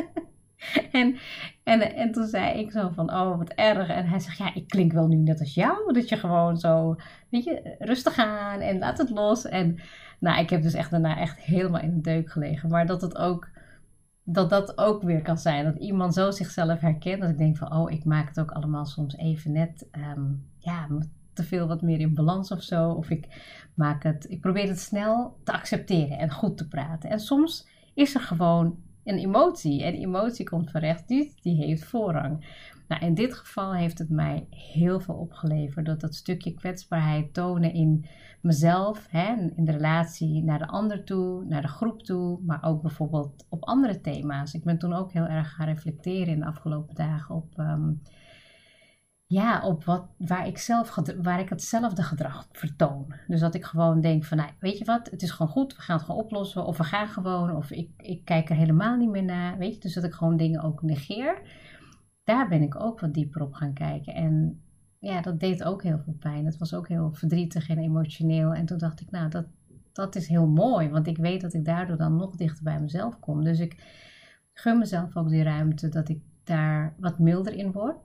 en, 0.93 1.17
en, 1.65 1.95
en 1.95 2.13
toen 2.13 2.27
zei 2.27 2.59
ik 2.59 2.71
zo 2.71 2.89
van, 2.89 3.13
oh 3.13 3.39
wat 3.39 3.49
erg. 3.49 3.89
En 3.89 4.07
hij 4.07 4.19
zegt, 4.19 4.39
ja, 4.39 4.55
ik 4.55 4.69
klink 4.69 4.93
wel 4.93 5.07
nu 5.07 5.17
net 5.17 5.41
als 5.41 5.55
jou. 5.55 5.93
Dat 5.93 6.09
je 6.09 6.17
gewoon 6.17 6.57
zo, 6.57 6.97
weet 7.29 7.45
je, 7.45 7.77
rustig 7.79 8.19
aan 8.19 8.61
en 8.61 8.79
laat 8.79 8.99
het 8.99 9.11
los. 9.11 9.47
En 9.47 9.79
nou, 10.19 10.41
ik 10.41 10.51
heb 10.51 10.63
dus 10.63 10.75
echt 10.75 10.91
daarna 10.91 11.19
echt 11.19 11.41
helemaal 11.41 11.81
in 11.81 11.95
de 11.95 12.01
deuk 12.01 12.31
gelegen. 12.31 12.69
Maar 12.69 12.87
dat 12.87 13.03
het 13.03 13.17
ook, 13.17 13.49
dat 14.25 14.51
dat 14.51 14.79
ook 14.79 15.03
weer 15.03 15.23
kan 15.23 15.39
zijn. 15.39 15.65
Dat 15.65 15.77
iemand 15.77 16.15
zo 16.15 16.31
zichzelf 16.31 16.81
herkent. 16.81 17.21
Dat 17.21 17.31
ik 17.31 17.39
denk 17.39 17.57
van, 17.57 17.73
oh, 17.75 17.91
ik 17.91 18.05
maak 18.05 18.29
het 18.29 18.41
ook 18.41 18.51
allemaal 18.51 18.87
soms 18.87 19.17
even 19.17 19.53
net, 19.53 19.89
um, 20.17 20.47
ja, 20.59 20.87
te 21.33 21.45
veel 21.45 21.67
wat 21.67 21.83
meer 21.83 22.01
in 22.01 22.15
balans 22.15 22.51
of 22.51 22.63
zo. 22.63 22.91
Of 22.91 23.11
ik 23.11 23.27
maak 23.75 24.03
het, 24.03 24.27
ik 24.29 24.41
probeer 24.41 24.69
het 24.69 24.81
snel 24.81 25.37
te 25.45 25.53
accepteren 25.53 26.19
en 26.19 26.31
goed 26.31 26.57
te 26.57 26.69
praten. 26.69 27.11
En 27.11 27.21
soms 27.21 27.69
is 27.95 28.15
er 28.15 28.21
gewoon 28.21 28.79
een 29.05 29.19
emotie. 29.19 29.83
En 29.85 29.95
emotie 29.95 30.49
komt 30.49 30.71
van 30.71 30.81
rechts, 30.81 31.07
die, 31.07 31.35
die 31.43 31.57
heeft 31.57 31.85
voorrang. 31.85 32.45
Nou, 32.89 33.05
in 33.05 33.15
dit 33.15 33.35
geval 33.35 33.75
heeft 33.75 33.99
het 33.99 34.11
mij 34.11 34.47
heel 34.51 35.01
veel 35.01 35.15
opgeleverd. 35.15 35.87
Dat 35.87 36.01
dat 36.01 36.15
stukje 36.15 36.55
kwetsbaarheid 36.55 37.35
tonen 37.35 37.73
in 37.73 38.05
mezelf, 38.41 39.07
hè, 39.11 39.35
in 39.57 39.65
de 39.65 39.73
relatie 39.73 40.43
naar 40.43 40.59
de 40.59 40.67
ander 40.67 41.05
toe, 41.05 41.45
naar 41.45 41.63
de 41.63 41.69
groep 41.69 42.03
toe, 42.03 42.39
maar 42.43 42.65
ook 42.65 42.83
bijvoorbeeld 42.83 43.47
op 43.49 43.65
andere 43.65 44.01
thema's. 44.01 44.55
Ik 44.55 44.65
ben 44.65 44.79
toen 44.79 44.93
ook 44.93 45.13
heel 45.13 45.27
erg 45.27 45.53
gaan 45.55 45.67
reflecteren 45.67 46.33
in 46.33 46.41
de 46.41 46.47
afgelopen 46.47 46.95
dagen 46.95 47.35
op. 47.35 47.59
Ehm, 47.59 47.91
ja, 49.33 49.67
op 49.67 49.85
wat, 49.85 50.05
waar, 50.19 50.47
ik 50.47 50.59
zelf, 50.59 50.95
waar 51.23 51.41
ik 51.41 51.49
hetzelfde 51.49 52.03
gedrag 52.03 52.49
vertoon. 52.53 53.15
Dus 53.27 53.41
dat 53.41 53.55
ik 53.55 53.65
gewoon 53.65 54.01
denk 54.01 54.25
van, 54.25 54.37
nou, 54.37 54.51
weet 54.59 54.79
je 54.79 54.85
wat, 54.85 55.11
het 55.11 55.23
is 55.23 55.31
gewoon 55.31 55.53
goed, 55.53 55.77
we 55.77 55.83
gaan 55.83 55.97
het 55.97 56.05
gewoon 56.05 56.21
oplossen. 56.21 56.65
Of 56.67 56.77
we 56.77 56.85
gaan 56.85 57.09
gewoon, 57.09 57.57
of 57.57 57.71
ik, 57.71 57.91
ik 57.97 58.25
kijk 58.25 58.51
er 58.51 58.57
helemaal 58.57 58.97
niet 58.97 59.11
meer 59.11 59.25
naar, 59.25 59.59
weet 59.59 59.75
je. 59.75 59.81
Dus 59.81 59.95
dat 59.95 60.05
ik 60.05 60.13
gewoon 60.13 60.37
dingen 60.37 60.63
ook 60.63 60.83
negeer. 60.83 61.43
Daar 62.25 62.49
ben 62.49 62.63
ik 62.63 62.81
ook 62.81 63.01
wat 63.01 63.15
dieper 63.15 63.43
op 63.43 63.55
gaan 63.55 63.73
kijken. 63.73 64.15
En 64.15 64.63
ja, 64.99 65.21
dat 65.21 65.41
deed 65.41 65.65
ook 65.65 65.83
heel 65.83 65.99
veel 65.99 66.17
pijn. 66.19 66.45
Het 66.45 66.59
was 66.59 66.75
ook 66.75 66.89
heel 66.89 67.13
verdrietig 67.13 67.69
en 67.69 67.79
emotioneel. 67.79 68.55
En 68.55 68.67
toen 68.67 68.79
dacht 68.79 69.01
ik, 69.01 69.11
nou, 69.11 69.29
dat, 69.29 69.47
dat 69.93 70.17
is 70.17 70.29
heel 70.29 70.47
mooi. 70.47 70.89
Want 70.89 71.07
ik 71.07 71.17
weet 71.17 71.41
dat 71.41 71.55
ik 71.55 71.65
daardoor 71.65 71.97
dan 71.97 72.17
nog 72.17 72.37
dichter 72.37 72.65
bij 72.65 72.81
mezelf 72.81 73.19
kom. 73.19 73.45
Dus 73.45 73.59
ik 73.59 73.77
gun 74.53 74.79
mezelf 74.79 75.17
ook 75.17 75.29
die 75.29 75.43
ruimte 75.43 75.89
dat 75.89 76.09
ik 76.09 76.21
daar 76.45 76.95
wat 76.99 77.19
milder 77.19 77.55
in 77.55 77.73
word. 77.73 77.97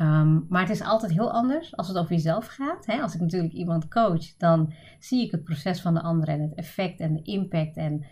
Um, 0.00 0.46
maar 0.48 0.60
het 0.60 0.70
is 0.70 0.82
altijd 0.82 1.12
heel 1.12 1.32
anders 1.32 1.76
als 1.76 1.88
het 1.88 1.96
over 1.96 2.12
jezelf 2.12 2.46
gaat. 2.46 2.86
Hè? 2.86 3.00
Als 3.00 3.14
ik 3.14 3.20
natuurlijk 3.20 3.52
iemand 3.52 3.88
coach, 3.88 4.36
dan 4.36 4.72
zie 4.98 5.24
ik 5.24 5.30
het 5.30 5.44
proces 5.44 5.80
van 5.80 5.94
de 5.94 6.02
ander 6.02 6.28
en 6.28 6.40
het 6.40 6.54
effect 6.54 7.00
en 7.00 7.12
de 7.12 7.22
impact. 7.22 7.76
En 7.76 8.04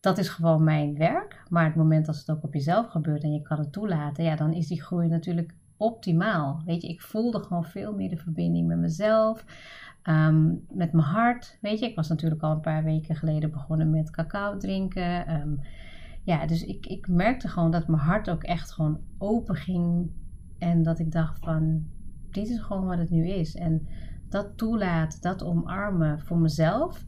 dat 0.00 0.18
is 0.18 0.28
gewoon 0.28 0.64
mijn 0.64 0.96
werk. 0.96 1.42
Maar 1.48 1.64
het 1.64 1.74
moment 1.74 2.08
als 2.08 2.18
het 2.18 2.30
ook 2.30 2.44
op 2.44 2.54
jezelf 2.54 2.86
gebeurt 2.86 3.22
en 3.22 3.32
je 3.32 3.42
kan 3.42 3.58
het 3.58 3.72
toelaten, 3.72 4.24
ja, 4.24 4.36
dan 4.36 4.52
is 4.52 4.66
die 4.66 4.82
groei 4.82 5.08
natuurlijk 5.08 5.54
optimaal. 5.76 6.62
Weet 6.64 6.82
je, 6.82 6.88
ik 6.88 7.00
voelde 7.00 7.42
gewoon 7.42 7.64
veel 7.64 7.94
meer 7.94 8.08
de 8.08 8.16
verbinding 8.16 8.66
met 8.66 8.78
mezelf, 8.78 9.44
um, 10.02 10.64
met 10.68 10.92
mijn 10.92 11.06
hart. 11.06 11.58
Weet 11.60 11.78
je, 11.78 11.88
ik 11.88 11.96
was 11.96 12.08
natuurlijk 12.08 12.42
al 12.42 12.52
een 12.52 12.60
paar 12.60 12.84
weken 12.84 13.16
geleden 13.16 13.50
begonnen 13.50 13.90
met 13.90 14.10
cacao 14.10 14.56
drinken. 14.56 15.40
Um, 15.40 15.60
ja, 16.24 16.46
dus 16.46 16.64
ik, 16.64 16.86
ik 16.86 17.08
merkte 17.08 17.48
gewoon 17.48 17.70
dat 17.70 17.88
mijn 17.88 18.02
hart 18.02 18.30
ook 18.30 18.42
echt 18.42 18.72
gewoon 18.72 19.00
open 19.18 19.54
ging 19.54 20.10
en 20.60 20.82
dat 20.82 20.98
ik 20.98 21.12
dacht 21.12 21.38
van, 21.38 21.84
dit 22.30 22.48
is 22.48 22.60
gewoon 22.60 22.86
wat 22.86 22.98
het 22.98 23.10
nu 23.10 23.28
is. 23.28 23.54
En 23.54 23.86
dat 24.28 24.56
toelaat, 24.56 25.22
dat 25.22 25.42
omarmen 25.42 26.20
voor 26.20 26.38
mezelf, 26.38 27.04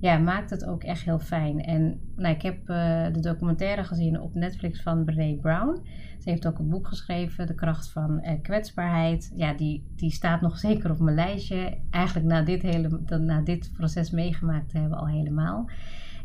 ja, 0.00 0.18
maakt 0.18 0.50
het 0.50 0.64
ook 0.64 0.82
echt 0.82 1.04
heel 1.04 1.18
fijn. 1.18 1.60
En 1.60 2.00
nou, 2.16 2.34
ik 2.34 2.42
heb 2.42 2.58
uh, 2.58 2.66
de 3.12 3.20
documentaire 3.20 3.84
gezien 3.84 4.20
op 4.20 4.34
Netflix 4.34 4.82
van 4.82 5.04
Brené 5.04 5.36
Brown. 5.40 5.80
Ze 6.18 6.30
heeft 6.30 6.46
ook 6.46 6.58
een 6.58 6.68
boek 6.68 6.86
geschreven, 6.86 7.46
De 7.46 7.54
kracht 7.54 7.90
van 7.90 8.20
uh, 8.24 8.30
kwetsbaarheid. 8.42 9.32
Ja, 9.36 9.52
die, 9.54 9.92
die 9.96 10.10
staat 10.10 10.40
nog 10.40 10.58
zeker 10.58 10.90
op 10.90 10.98
mijn 10.98 11.16
lijstje. 11.16 11.78
Eigenlijk 11.90 12.26
na 12.26 12.42
dit, 12.42 12.62
hele, 12.62 13.00
na 13.18 13.40
dit 13.40 13.72
proces 13.76 14.10
meegemaakt 14.10 14.70
te 14.70 14.78
hebben 14.78 14.98
al 14.98 15.08
helemaal. 15.08 15.70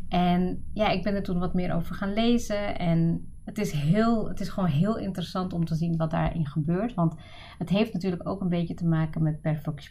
En 0.08 0.64
ja, 0.72 0.88
ik 0.88 1.02
ben 1.02 1.14
er 1.14 1.22
toen 1.22 1.38
wat 1.38 1.54
meer 1.54 1.74
over 1.74 1.94
gaan 1.94 2.12
lezen. 2.12 2.78
En 2.78 3.26
het 3.44 3.58
is, 3.58 3.72
heel, 3.72 4.28
het 4.28 4.40
is 4.40 4.48
gewoon 4.48 4.68
heel 4.68 4.98
interessant 4.98 5.52
om 5.52 5.64
te 5.64 5.74
zien 5.74 5.96
wat 5.96 6.10
daarin 6.10 6.46
gebeurt. 6.46 6.94
Want 6.94 7.14
het 7.58 7.68
heeft 7.68 7.92
natuurlijk 7.92 8.28
ook 8.28 8.40
een 8.40 8.48
beetje 8.48 8.74
te 8.74 8.86
maken 8.86 9.22
met 9.22 9.40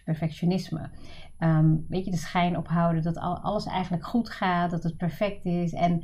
perfectionisme. 0.04 0.90
Ehm, 1.38 1.76
weet 1.88 2.06
je, 2.06 2.12
de 2.12 2.18
schijn 2.18 2.58
ophouden 2.58 3.04
dat 3.04 3.18
alles 3.18 3.66
eigenlijk 3.66 4.06
goed 4.06 4.30
gaat, 4.30 4.72
dat 4.72 4.84
het 4.84 4.98
perfect 4.98 5.46
is. 5.46 5.74
En 5.74 6.04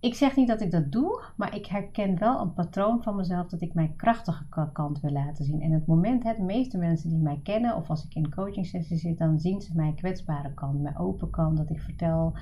ik 0.00 0.14
zeg 0.14 0.36
niet 0.36 0.48
dat 0.48 0.60
ik 0.60 0.70
dat 0.70 0.92
doe, 0.92 1.22
maar 1.36 1.54
ik 1.54 1.66
herken 1.66 2.18
wel 2.18 2.40
een 2.40 2.52
patroon 2.52 3.02
van 3.02 3.16
mezelf 3.16 3.48
dat 3.48 3.60
ik 3.60 3.74
mijn 3.74 3.96
krachtige 3.96 4.44
kant 4.72 5.00
wil 5.00 5.12
laten 5.12 5.44
zien. 5.44 5.62
En 5.62 5.70
het 5.70 5.86
moment, 5.86 6.22
hè, 6.22 6.34
de 6.34 6.42
meeste 6.42 6.78
mensen 6.78 7.10
die 7.10 7.18
mij 7.18 7.40
kennen, 7.42 7.76
of 7.76 7.90
als 7.90 8.04
ik 8.04 8.14
in 8.14 8.34
coaching 8.34 8.66
sessie 8.66 8.98
zit, 8.98 9.18
dan 9.18 9.38
zien 9.38 9.60
ze 9.60 9.74
mijn 9.74 9.94
kwetsbare 9.94 10.54
kant, 10.54 10.82
mijn 10.82 10.98
open 10.98 11.30
kant, 11.30 11.56
dat 11.56 11.70
ik 11.70 11.80
vertel 11.80 12.36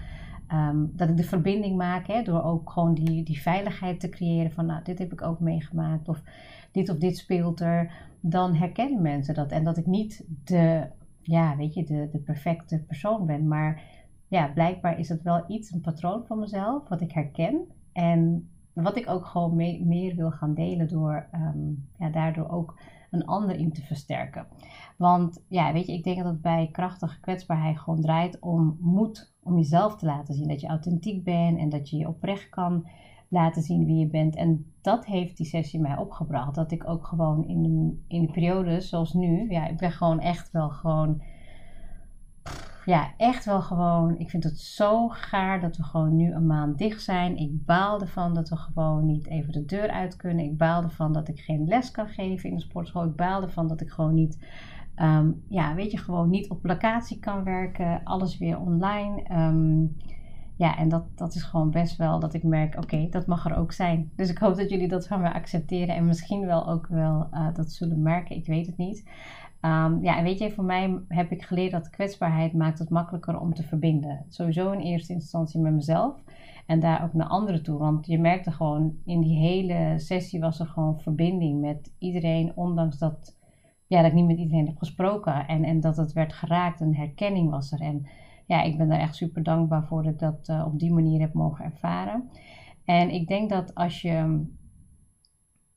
Ehm, 0.55 0.87
dat 0.93 1.09
ik 1.09 1.17
de 1.17 1.25
verbinding 1.25 1.77
maak 1.77 2.07
hè, 2.07 2.23
door 2.23 2.43
ook 2.43 2.71
gewoon 2.71 2.95
die, 2.95 3.23
die 3.23 3.41
veiligheid 3.41 4.01
te 4.01 4.09
creëren 4.09 4.53
van 4.53 4.67
nou, 4.67 4.83
dit 4.85 4.99
heb 4.99 5.13
ik 5.13 5.23
ook 5.23 5.41
meegemaakt 5.41 6.09
of 6.09 6.23
dit 6.73 6.89
of 6.89 6.97
dit 6.97 7.17
speelt 7.17 7.61
er. 7.61 7.93
Dan 8.21 8.55
herkennen 8.55 9.03
mensen 9.03 9.35
dat. 9.35 9.51
En 9.51 9.65
dat 9.65 9.77
ik 9.77 9.87
niet 9.87 10.25
de, 10.45 10.87
ja, 11.21 11.57
weet 11.57 11.75
je, 11.75 11.85
de, 11.85 12.09
de 12.13 12.19
perfecte 12.19 12.85
persoon 12.87 13.27
ben. 13.27 13.49
Maar 13.49 13.83
ja, 14.29 14.49
blijkbaar 14.49 14.99
is 14.99 15.09
het 15.09 15.23
wel 15.23 15.45
iets, 15.49 15.73
een 15.73 15.81
patroon 15.81 16.27
van 16.27 16.39
mezelf, 16.39 16.89
wat 16.89 17.01
ik 17.01 17.13
herken. 17.13 17.67
En 17.93 18.49
wat 18.73 18.97
ik 18.97 19.09
ook 19.09 19.27
gewoon 19.27 19.57
meer 19.87 20.17
wil 20.17 20.31
gaan 20.31 20.55
delen 20.55 20.89
door 20.89 21.29
um, 21.35 21.89
ja, 21.99 22.09
daardoor 22.09 22.49
ook 22.49 22.81
een 23.11 23.27
ander 23.27 23.57
in 23.57 23.73
te 23.73 23.83
versterken. 23.83 24.47
Want 24.97 25.45
ja, 25.49 25.73
weet 25.73 25.87
je, 25.87 25.93
ik 25.93 26.05
denk 26.05 26.17
dat 26.17 26.27
het 26.27 26.43
bij 26.43 26.69
krachtige 26.73 27.21
kwetsbaarheid 27.21 27.79
gewoon 27.79 28.01
draait 28.01 28.39
om 28.41 28.77
moed 28.81 29.34
om 29.45 29.57
jezelf 29.57 29.97
te 29.97 30.07
laten 30.07 30.35
zien. 30.35 30.49
Dat 30.49 30.61
je 30.61 30.67
authentiek 30.67 31.25
bent 31.25 31.59
en 31.59 31.69
dat 31.69 31.91
je 31.91 31.97
je 31.97 32.09
oprecht 32.09 32.49
kan 32.49 32.87
laten 33.29 33.63
zien 33.63 33.87
wie 33.87 33.99
je 33.99 34.07
bent. 34.07 34.37
En 34.37 34.67
dat 34.81 35.07
heeft 35.07 35.37
die 35.37 35.47
sessie 35.47 35.81
mij 35.81 35.97
opgebracht. 35.97 36.55
Dat 36.55 36.73
ik 36.73 36.89
ook 36.89 37.07
gewoon 37.07 37.49
in 37.49 37.63
de, 37.63 37.97
in 38.15 38.27
de 38.27 38.33
periodes 38.33 38.89
zoals 38.89 39.13
nu, 39.13 39.51
ja, 39.51 39.67
ik 39.67 39.77
ben 39.77 39.93
gewoon 39.93 40.21
echt 40.21 40.51
wel 40.51 40.69
gewoon 40.69 41.23
ja, 42.85 43.15
echt 43.17 43.45
wel 43.45 43.61
gewoon. 43.61 44.19
Ik 44.19 44.31
vind 44.31 44.45
het 44.45 44.61
zo 44.61 45.09
gaar 45.09 45.61
dat 45.61 45.77
we 45.77 45.83
gewoon 45.83 46.17
nu 46.17 46.33
een 46.33 46.47
maand 46.47 46.79
dicht 46.79 47.03
zijn. 47.03 47.37
Ik 47.37 47.65
baal 47.65 48.01
ervan 48.01 48.35
dat 48.35 48.49
we 48.49 48.57
gewoon 48.57 49.07
niet 49.07 49.27
even 49.27 49.53
de 49.53 49.65
deur 49.65 49.91
uit 49.91 50.17
kunnen. 50.17 50.45
Ik 50.45 50.57
baal 50.57 50.83
ervan 50.83 51.13
dat 51.13 51.29
ik 51.29 51.41
geen 51.41 51.67
les 51.67 51.91
kan 51.91 52.09
geven 52.09 52.51
in 52.51 52.57
de 52.57 52.63
sportschool. 52.63 53.05
Ik 53.05 53.17
baal 53.17 53.43
ervan 53.43 53.69
dat 53.69 53.81
ik 53.81 53.91
gewoon 53.91 54.15
niet, 54.15 54.39
ehm, 54.95 55.31
ja, 55.49 55.75
weet 55.75 55.91
je, 55.91 55.99
gewoon 55.99 56.31
niet 56.31 56.51
op 56.51 56.65
locatie 56.65 57.19
kan 57.19 57.45
werken. 57.45 58.01
Alles 58.05 58.39
weer 58.39 58.59
online. 58.59 59.23
Ehm, 59.23 59.87
ja, 60.57 60.77
en 60.77 60.89
dat, 60.89 61.05
dat 61.15 61.35
is 61.35 61.43
gewoon 61.43 61.71
best 61.71 61.97
wel 61.97 62.21
dat 62.21 62.35
ik 62.35 62.43
merk, 62.43 62.77
oké, 62.77 63.07
dat 63.11 63.27
mag 63.27 63.45
er 63.45 63.57
ook 63.57 63.73
zijn. 63.73 64.11
Dus 64.17 64.31
ik 64.31 64.39
hoop 64.39 64.57
dat 64.57 64.71
jullie 64.71 64.89
dat 64.89 65.07
van 65.07 65.21
me 65.21 65.33
accepteren 65.33 65.95
en 65.95 66.07
misschien 66.07 66.47
wel 66.47 66.69
ook 66.69 66.87
wel 66.87 67.29
uh, 67.33 67.55
dat 67.55 67.73
zullen 67.73 68.03
merken. 68.03 68.37
Ik 68.37 68.47
weet 68.47 68.67
het 68.67 68.77
niet. 68.77 69.05
Um, 69.61 70.03
ja, 70.03 70.17
en 70.17 70.25
weet 70.25 70.39
je, 70.39 70.51
voor 70.51 70.65
mij 70.65 70.99
heb 71.09 71.31
ik 71.31 71.43
geleerd 71.43 71.73
dat 71.73 71.91
kwetsbaarheid 71.91 72.53
maakt 72.53 72.79
het 72.79 72.91
makkelijker 72.91 73.39
om 73.41 73.55
te 73.55 73.63
verbinden. 73.63 74.25
Sowieso 74.29 74.73
in 74.73 74.81
eerste 74.81 75.13
instantie 75.13 75.61
met 75.61 75.73
mezelf 75.73 76.23
en 76.67 76.81
daar 76.81 77.05
ook 77.05 77.13
naar 77.13 77.27
anderen 77.27 77.63
toe. 77.63 77.79
Want 77.79 78.07
je 78.07 78.19
merkte 78.19 78.51
gewoon, 78.51 78.97
in 79.05 79.21
die 79.21 79.39
hele 79.39 79.95
sessie 79.97 80.41
was 80.41 80.61
er 80.61 80.67
gewoon 80.67 81.01
verbinding 81.01 81.61
met 81.61 81.93
iedereen, 81.99 82.53
ondanks 82.55 82.99
dat, 82.99 83.37
ja, 83.87 84.03
dat 84.03 84.11
ik 84.11 84.17
niet 84.17 84.27
met 84.27 84.39
iedereen 84.39 84.67
heb 84.67 84.79
gesproken. 84.79 85.47
En, 85.47 85.65
en 85.65 85.81
dat 85.81 85.97
het 85.97 86.13
werd 86.13 86.33
geraakt, 86.33 86.81
een 86.81 86.97
herkenning 86.97 87.51
was 87.51 87.73
er. 87.73 87.81
En 87.81 88.07
ja, 88.47 88.63
ik 88.63 88.77
ben 88.77 88.89
daar 88.89 89.01
echt 89.01 89.17
super 89.17 89.43
dankbaar 89.43 89.87
voor 89.87 90.03
dat 90.03 90.13
ik 90.13 90.19
dat 90.19 90.49
uh, 90.49 90.65
op 90.67 90.79
die 90.79 90.93
manier 90.93 91.21
heb 91.21 91.33
mogen 91.33 91.65
ervaren. 91.65 92.31
En 92.85 93.11
ik 93.11 93.29
denk 93.29 93.51
dat 93.51 93.75
als 93.75 94.03
je 94.03 94.45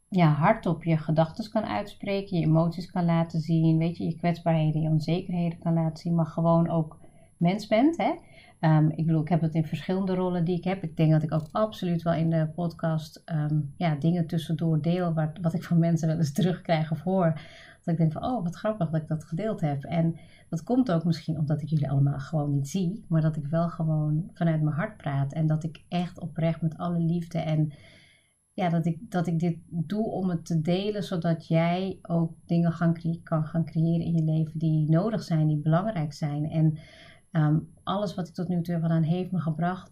ja, 0.09 0.27
hardop 0.27 0.83
je 0.83 0.97
gedachten 0.97 1.51
kan 1.51 1.63
uitspreken, 1.63 2.37
je 2.37 2.45
emoties 2.45 2.91
kan 2.91 3.05
laten 3.05 3.39
zien, 3.39 3.77
weet 3.77 3.97
je, 3.97 4.05
je 4.05 4.15
kwetsbaarheden, 4.15 4.81
je 4.81 4.89
onzekerheden 4.89 5.59
kan 5.59 5.73
laten 5.73 5.97
zien, 5.97 6.15
maar 6.15 6.25
gewoon 6.25 6.69
ook 6.69 6.99
mens 7.37 7.67
bent. 7.67 7.97
Hè? 7.97 8.13
Um, 8.61 8.89
ik 8.89 9.05
bedoel, 9.05 9.21
ik 9.21 9.29
heb 9.29 9.41
het 9.41 9.53
in 9.53 9.65
verschillende 9.65 10.15
rollen 10.15 10.45
die 10.45 10.57
ik 10.57 10.63
heb. 10.63 10.83
Ik 10.83 10.97
denk 10.97 11.11
dat 11.11 11.23
ik 11.23 11.33
ook 11.33 11.47
absoluut 11.51 12.01
wel 12.01 12.13
in 12.13 12.29
de 12.29 12.51
podcast 12.55 13.21
um, 13.25 13.73
ja, 13.77 13.95
dingen 13.95 14.27
tussendoor 14.27 14.81
deel, 14.81 15.13
wat, 15.13 15.29
wat 15.41 15.53
ik 15.53 15.63
van 15.63 15.79
mensen 15.79 16.07
wel 16.07 16.17
eens 16.17 16.33
terugkrijg 16.33 16.91
of 16.91 17.01
hoor. 17.01 17.41
Dat 17.87 17.95
ik 17.95 18.01
denk 18.01 18.11
van, 18.11 18.31
oh, 18.31 18.43
wat 18.43 18.55
grappig 18.55 18.89
dat 18.89 19.01
ik 19.01 19.07
dat 19.07 19.23
gedeeld 19.23 19.61
heb. 19.61 19.83
En 19.83 20.15
dat 20.49 20.63
komt 20.63 20.91
ook 20.91 21.03
misschien 21.03 21.37
omdat 21.37 21.61
ik 21.61 21.69
jullie 21.69 21.89
allemaal 21.89 22.19
gewoon 22.19 22.51
niet 22.51 22.69
zie, 22.69 23.05
maar 23.07 23.21
dat 23.21 23.35
ik 23.35 23.45
wel 23.45 23.69
gewoon 23.69 24.29
vanuit 24.33 24.61
mijn 24.61 24.75
hart 24.75 24.97
praat 24.97 25.33
en 25.33 25.47
dat 25.47 25.63
ik 25.63 25.83
echt 25.87 26.19
oprecht 26.19 26.61
met 26.61 26.77
alle 26.77 26.99
liefde 26.99 27.39
en 27.39 27.71
ja, 28.53 28.69
dat, 28.69 28.85
ik, 28.85 29.11
dat 29.11 29.27
ik 29.27 29.39
dit 29.39 29.57
doe 29.69 30.05
om 30.05 30.29
het 30.29 30.45
te 30.45 30.61
delen, 30.61 31.03
zodat 31.03 31.47
jij 31.47 31.99
ook 32.01 32.33
dingen 32.45 32.71
gaan 32.71 32.93
kan 33.23 33.45
gaan 33.45 33.65
creëren 33.65 34.05
in 34.05 34.13
je 34.13 34.23
leven 34.23 34.59
die 34.59 34.89
nodig 34.89 35.23
zijn, 35.23 35.47
die 35.47 35.61
belangrijk 35.61 36.13
zijn. 36.13 36.49
En 36.49 36.77
ehm, 37.31 37.59
alles 37.83 38.15
wat 38.15 38.27
ik 38.27 38.33
tot 38.33 38.47
nu 38.47 38.61
toe 38.61 38.79
gedaan, 38.79 39.03
heeft 39.03 39.31
me 39.31 39.39
gebracht 39.39 39.91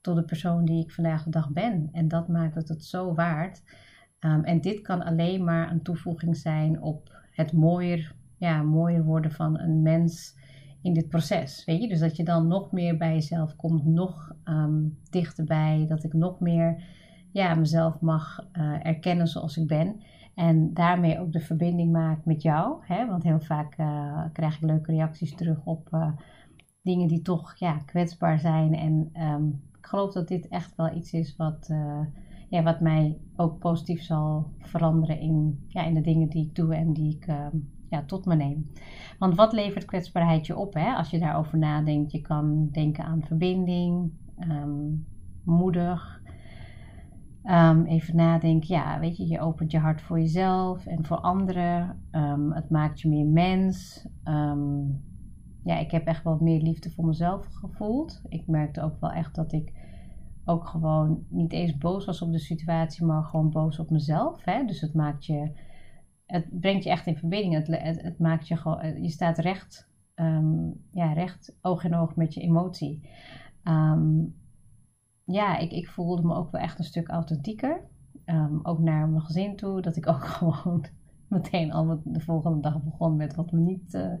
tot 0.00 0.16
de 0.16 0.24
persoon 0.24 0.64
die 0.64 0.84
ik 0.84 0.92
vandaag 0.92 1.24
de 1.24 1.30
dag 1.30 1.50
ben. 1.50 1.88
En 1.92 2.08
dat 2.08 2.28
maakt 2.28 2.54
het 2.54 2.68
het 2.68 2.84
zo 2.84 3.14
waard. 3.14 3.62
Um, 4.20 4.44
en 4.44 4.60
dit 4.60 4.80
kan 4.80 5.02
alleen 5.02 5.44
maar 5.44 5.70
een 5.70 5.82
toevoeging 5.82 6.36
zijn 6.36 6.82
op 6.82 7.19
het 7.30 7.52
mooier, 7.52 8.14
ja, 8.36 8.62
mooier 8.62 9.04
worden 9.04 9.32
van 9.32 9.58
een 9.58 9.82
mens 9.82 10.38
in 10.82 10.92
dit 10.92 11.08
proces. 11.08 11.64
Weet 11.64 11.82
je? 11.82 11.88
Dus 11.88 11.98
dat 11.98 12.16
je 12.16 12.24
dan 12.24 12.46
nog 12.46 12.72
meer 12.72 12.96
bij 12.96 13.12
jezelf 13.12 13.56
komt, 13.56 13.84
nog 13.84 14.32
um, 14.44 14.98
dichterbij, 15.10 15.84
dat 15.88 16.04
ik 16.04 16.12
nog 16.12 16.40
meer 16.40 16.82
ja, 17.32 17.54
mezelf 17.54 18.00
mag 18.00 18.46
uh, 18.52 18.86
erkennen 18.86 19.26
zoals 19.26 19.56
ik 19.56 19.66
ben. 19.66 20.00
En 20.34 20.74
daarmee 20.74 21.20
ook 21.20 21.32
de 21.32 21.40
verbinding 21.40 21.92
maak 21.92 22.24
met 22.24 22.42
jou. 22.42 22.76
Hè? 22.86 23.06
Want 23.06 23.22
heel 23.22 23.40
vaak 23.40 23.78
uh, 23.78 24.24
krijg 24.32 24.54
ik 24.54 24.62
leuke 24.62 24.92
reacties 24.92 25.34
terug 25.34 25.64
op 25.64 25.88
uh, 25.94 26.12
dingen 26.82 27.08
die 27.08 27.22
toch 27.22 27.54
ja, 27.56 27.76
kwetsbaar 27.76 28.38
zijn. 28.38 28.74
En 28.74 29.10
um, 29.22 29.62
ik 29.78 29.86
geloof 29.86 30.12
dat 30.12 30.28
dit 30.28 30.48
echt 30.48 30.76
wel 30.76 30.96
iets 30.96 31.12
is 31.12 31.36
wat, 31.36 31.70
ja, 32.50 32.62
wat 32.62 32.80
mij 32.80 33.18
ook 33.36 33.58
positief 33.58 34.02
zal 34.02 34.50
veranderen 34.58 35.20
in, 35.20 35.64
ja, 35.66 35.84
in 35.84 35.94
de 35.94 36.00
dingen 36.00 36.28
die 36.28 36.46
ik 36.46 36.54
doe 36.54 36.74
en 36.74 36.92
die 36.92 37.16
ik 37.16 37.26
ja, 37.88 38.02
tot 38.06 38.26
me 38.26 38.34
neem. 38.34 38.70
Want 39.18 39.34
wat 39.34 39.52
levert 39.52 39.84
kwetsbaarheid 39.84 40.46
je 40.46 40.56
op? 40.56 40.74
Hè? 40.74 40.94
Als 40.94 41.10
je 41.10 41.18
daarover 41.18 41.58
nadenkt, 41.58 42.12
je 42.12 42.20
kan 42.20 42.68
denken 42.72 43.04
aan 43.04 43.22
verbinding, 43.22 44.12
um, 44.38 45.06
moedig, 45.44 46.18
Um, 47.44 47.84
even 47.84 48.16
nadenken, 48.16 48.74
ja, 48.74 48.98
weet 48.98 49.16
je, 49.16 49.26
je 49.26 49.40
opent 49.40 49.70
je 49.70 49.78
hart 49.78 50.02
voor 50.02 50.18
jezelf 50.20 50.86
en 50.86 51.04
voor 51.04 51.16
anderen. 51.16 52.02
Het 52.50 52.70
maakt 52.70 53.00
je 53.00 53.08
meer 53.08 53.26
mens. 53.26 54.06
Ja, 55.64 55.78
ik 55.78 55.90
heb 55.90 56.06
echt 56.06 56.24
wel 56.24 56.38
meer 56.40 56.60
liefde 56.60 56.90
voor 56.90 57.04
mezelf 57.06 57.46
gevoeld. 57.46 58.22
Ik 58.28 58.46
merkte 58.46 58.82
ook 58.82 59.00
wel 59.00 59.10
echt 59.10 59.34
dat 59.34 59.52
ik 59.52 59.72
ook 60.44 60.66
gewoon 60.66 61.24
niet 61.28 61.52
eens 61.52 61.78
boos 61.78 62.04
was 62.04 62.22
op 62.22 62.32
de 62.32 62.38
situatie, 62.38 63.04
maar 63.04 63.22
gewoon 63.22 63.50
boos 63.50 63.78
op 63.78 63.90
mezelf. 63.90 64.44
Hè? 64.44 64.64
Dus 64.64 64.80
het 64.80 64.94
maakt 64.94 65.26
je, 65.26 65.50
het 66.26 66.60
brengt 66.60 66.84
je 66.84 66.90
echt 66.90 67.06
in 67.06 67.16
verbinding. 67.16 67.54
Het, 67.54 67.66
het, 67.66 68.02
het 68.02 68.18
maakt 68.18 68.48
je 68.48 68.56
gewoon, 68.56 69.02
je 69.02 69.08
staat 69.08 69.38
recht, 69.38 69.88
ja, 70.92 71.12
recht 71.12 71.56
oog 71.60 71.84
in 71.84 71.94
oog 71.94 72.16
met 72.16 72.34
je 72.34 72.40
emotie. 72.40 73.08
Um, 73.64 74.34
ja, 75.24 75.58
ik, 75.58 75.70
ik 75.70 75.88
voelde 75.88 76.22
me 76.22 76.34
ook 76.34 76.50
wel 76.50 76.60
echt 76.60 76.78
een 76.78 76.84
stuk 76.84 77.08
authentieker. 77.08 77.80
Um, 78.26 78.60
ook 78.62 78.78
naar 78.78 79.08
mijn 79.08 79.22
gezin 79.22 79.56
toe. 79.56 79.80
Dat 79.80 79.96
ik 79.96 80.08
ook 80.08 80.24
gewoon 80.36 80.84
meteen 81.28 81.72
al 81.72 82.00
de 82.04 82.20
volgende 82.20 82.60
dag 82.60 82.82
begon 82.82 83.16
met 83.16 83.34
wat 83.34 83.52
me 83.52 83.60
niet 83.60 83.94
uh, 83.94 84.12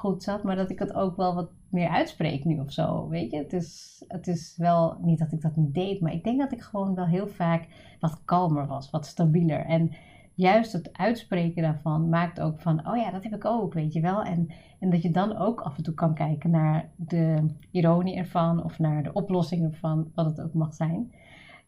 goed 0.00 0.22
zat. 0.22 0.42
Maar 0.42 0.56
dat 0.56 0.70
ik 0.70 0.78
het 0.78 0.94
ook 0.94 1.16
wel 1.16 1.34
wat 1.34 1.50
meer 1.68 1.88
uitspreek 1.88 2.44
nu 2.44 2.58
of 2.58 2.72
zo. 2.72 3.08
Weet 3.08 3.30
je, 3.30 3.36
het 3.36 3.52
is, 3.52 4.04
het 4.08 4.26
is 4.26 4.54
wel 4.56 4.98
niet 5.00 5.18
dat 5.18 5.32
ik 5.32 5.40
dat 5.40 5.56
niet 5.56 5.74
deed. 5.74 6.00
Maar 6.00 6.12
ik 6.12 6.24
denk 6.24 6.38
dat 6.38 6.52
ik 6.52 6.60
gewoon 6.60 6.94
wel 6.94 7.06
heel 7.06 7.28
vaak 7.28 7.66
wat 8.00 8.24
kalmer 8.24 8.66
was. 8.66 8.90
Wat 8.90 9.06
stabieler. 9.06 9.64
En 9.64 9.90
juist 10.34 10.72
het 10.72 10.92
uitspreken 10.92 11.62
daarvan 11.62 12.08
maakt 12.08 12.40
ook 12.40 12.60
van, 12.60 12.88
oh 12.88 12.96
ja, 12.96 13.10
dat 13.10 13.22
heb 13.22 13.34
ik 13.34 13.44
ook, 13.44 13.74
weet 13.74 13.92
je 13.92 14.00
wel. 14.00 14.22
En, 14.22 14.48
en 14.78 14.90
dat 14.90 15.02
je 15.02 15.10
dan 15.10 15.36
ook 15.36 15.60
af 15.60 15.76
en 15.76 15.82
toe 15.82 15.94
kan 15.94 16.14
kijken 16.14 16.50
naar 16.50 16.90
de 16.96 17.46
ironie 17.70 18.16
ervan 18.16 18.64
of 18.64 18.78
naar 18.78 19.02
de 19.02 19.12
oplossing 19.12 19.64
ervan, 19.64 20.10
wat 20.14 20.26
het 20.26 20.40
ook 20.40 20.54
mag 20.54 20.74
zijn. 20.74 21.12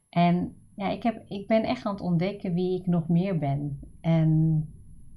En 0.08 0.54
ja, 0.74 0.88
ik, 0.88 1.02
heb, 1.02 1.22
ik 1.28 1.46
ben 1.46 1.62
echt 1.62 1.86
aan 1.86 1.92
het 1.92 2.02
ontdekken 2.02 2.54
wie 2.54 2.80
ik 2.80 2.86
nog 2.86 3.08
meer 3.08 3.38
ben. 3.38 3.80
En 4.00 4.71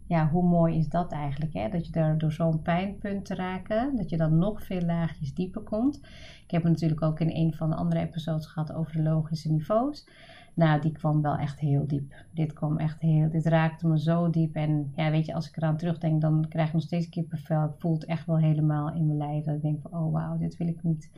ja, 0.08 0.30
hoe 0.30 0.44
mooi 0.44 0.78
is 0.78 0.90
dat 0.90 1.12
eigenlijk? 1.12 1.54
Hè? 1.54 1.70
Dat 1.70 1.86
je 1.86 1.92
daar 1.92 2.18
door 2.18 2.32
zo'n 2.32 2.62
pijnpunt 2.62 3.26
te 3.26 3.36
raken, 3.36 3.96
dat 3.96 4.10
je 4.10 4.18
dan 4.18 4.38
nog 4.38 4.64
veel 4.64 4.82
laagjes 4.82 5.34
dieper 5.34 5.62
komt. 5.62 5.96
Ik 6.44 6.52
heb 6.52 6.64
het 6.64 6.72
natuurlijk 6.72 7.02
ook 7.02 7.20
in 7.20 7.30
een 7.30 7.54
van 7.54 7.70
de 7.70 7.76
andere 7.76 8.02
episodes 8.02 8.46
gehad 8.46 8.74
over 8.74 8.94
de 8.94 9.04
logische 9.04 9.52
niveaus. 9.52 10.08
Nou, 10.56 10.82
die 10.82 10.92
kwam 10.92 11.22
wel 11.22 11.36
echt 11.36 11.60
heel 11.60 11.88
diep. 11.88 12.14
Dit 12.34 12.54
kwam 12.54 12.78
echt 12.78 13.02
heel, 13.02 13.30
dit 13.30 13.46
raakte 13.46 13.88
me 13.88 14.00
zo 14.00 14.30
diep. 14.30 14.56
En 14.56 14.92
ja, 14.96 15.12
weet 15.12 15.26
je, 15.26 15.34
als 15.34 15.48
ik 15.48 15.58
eraan 15.58 15.78
terugdenk, 15.78 16.22
dan 16.22 16.46
krijg 16.50 16.68
ik 16.68 16.74
nog 16.74 16.82
steeds 16.82 17.10
kippenvel. 17.10 17.64
Ik 17.64 17.76
voel 17.78 17.94
het 17.94 18.06
echt 18.06 18.26
wel 18.26 18.38
helemaal 18.38 18.94
in 18.94 19.06
mijn 19.06 19.18
lijf. 19.18 19.44
Dat 19.44 19.56
ik 19.56 19.62
denk 19.62 19.82
van, 19.82 20.00
oh 20.00 20.14
wauw, 20.14 20.38
dit 20.38 20.58
wil 20.58 20.68
ik 20.68 20.84
niet. 20.84 21.12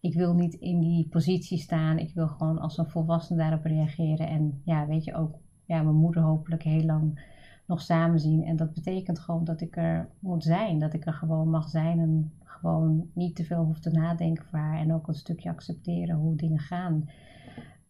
Ik 0.00 0.14
wil 0.14 0.34
niet 0.34 0.54
in 0.54 0.80
die 0.80 1.08
positie 1.08 1.58
staan. 1.58 1.98
Ik 1.98 2.14
wil 2.14 2.28
gewoon 2.28 2.58
als 2.58 2.78
een 2.78 2.90
volwassene 2.90 3.38
daarop 3.38 3.64
reageren. 3.64 4.28
En 4.28 4.60
ja, 4.64 4.86
weet 4.86 5.04
je, 5.04 5.14
ook 5.14 5.34
ja, 5.64 5.82
mijn 5.82 5.96
moeder 5.96 6.22
hopelijk 6.22 6.62
heel 6.62 6.84
lang 6.84 7.34
nog 7.66 7.82
samen 7.82 8.20
zien. 8.20 8.44
En 8.44 8.56
dat 8.56 8.72
betekent 8.72 9.18
gewoon 9.18 9.44
dat 9.44 9.60
ik 9.60 9.76
er 9.76 10.08
moet 10.18 10.44
zijn. 10.44 10.78
Dat 10.78 10.92
ik 10.94 11.06
er 11.06 11.12
gewoon 11.12 11.50
mag 11.50 11.68
zijn 11.68 11.98
en 11.98 12.32
gewoon 12.44 13.10
niet 13.12 13.36
te 13.36 13.44
veel 13.44 13.64
hoef 13.64 13.80
te 13.80 13.90
nadenken 13.90 14.44
voor 14.44 14.58
haar. 14.58 14.78
En 14.78 14.94
ook 14.94 15.08
een 15.08 15.14
stukje 15.14 15.50
accepteren 15.50 16.16
hoe 16.16 16.36
dingen 16.36 16.58
gaan. 16.58 16.94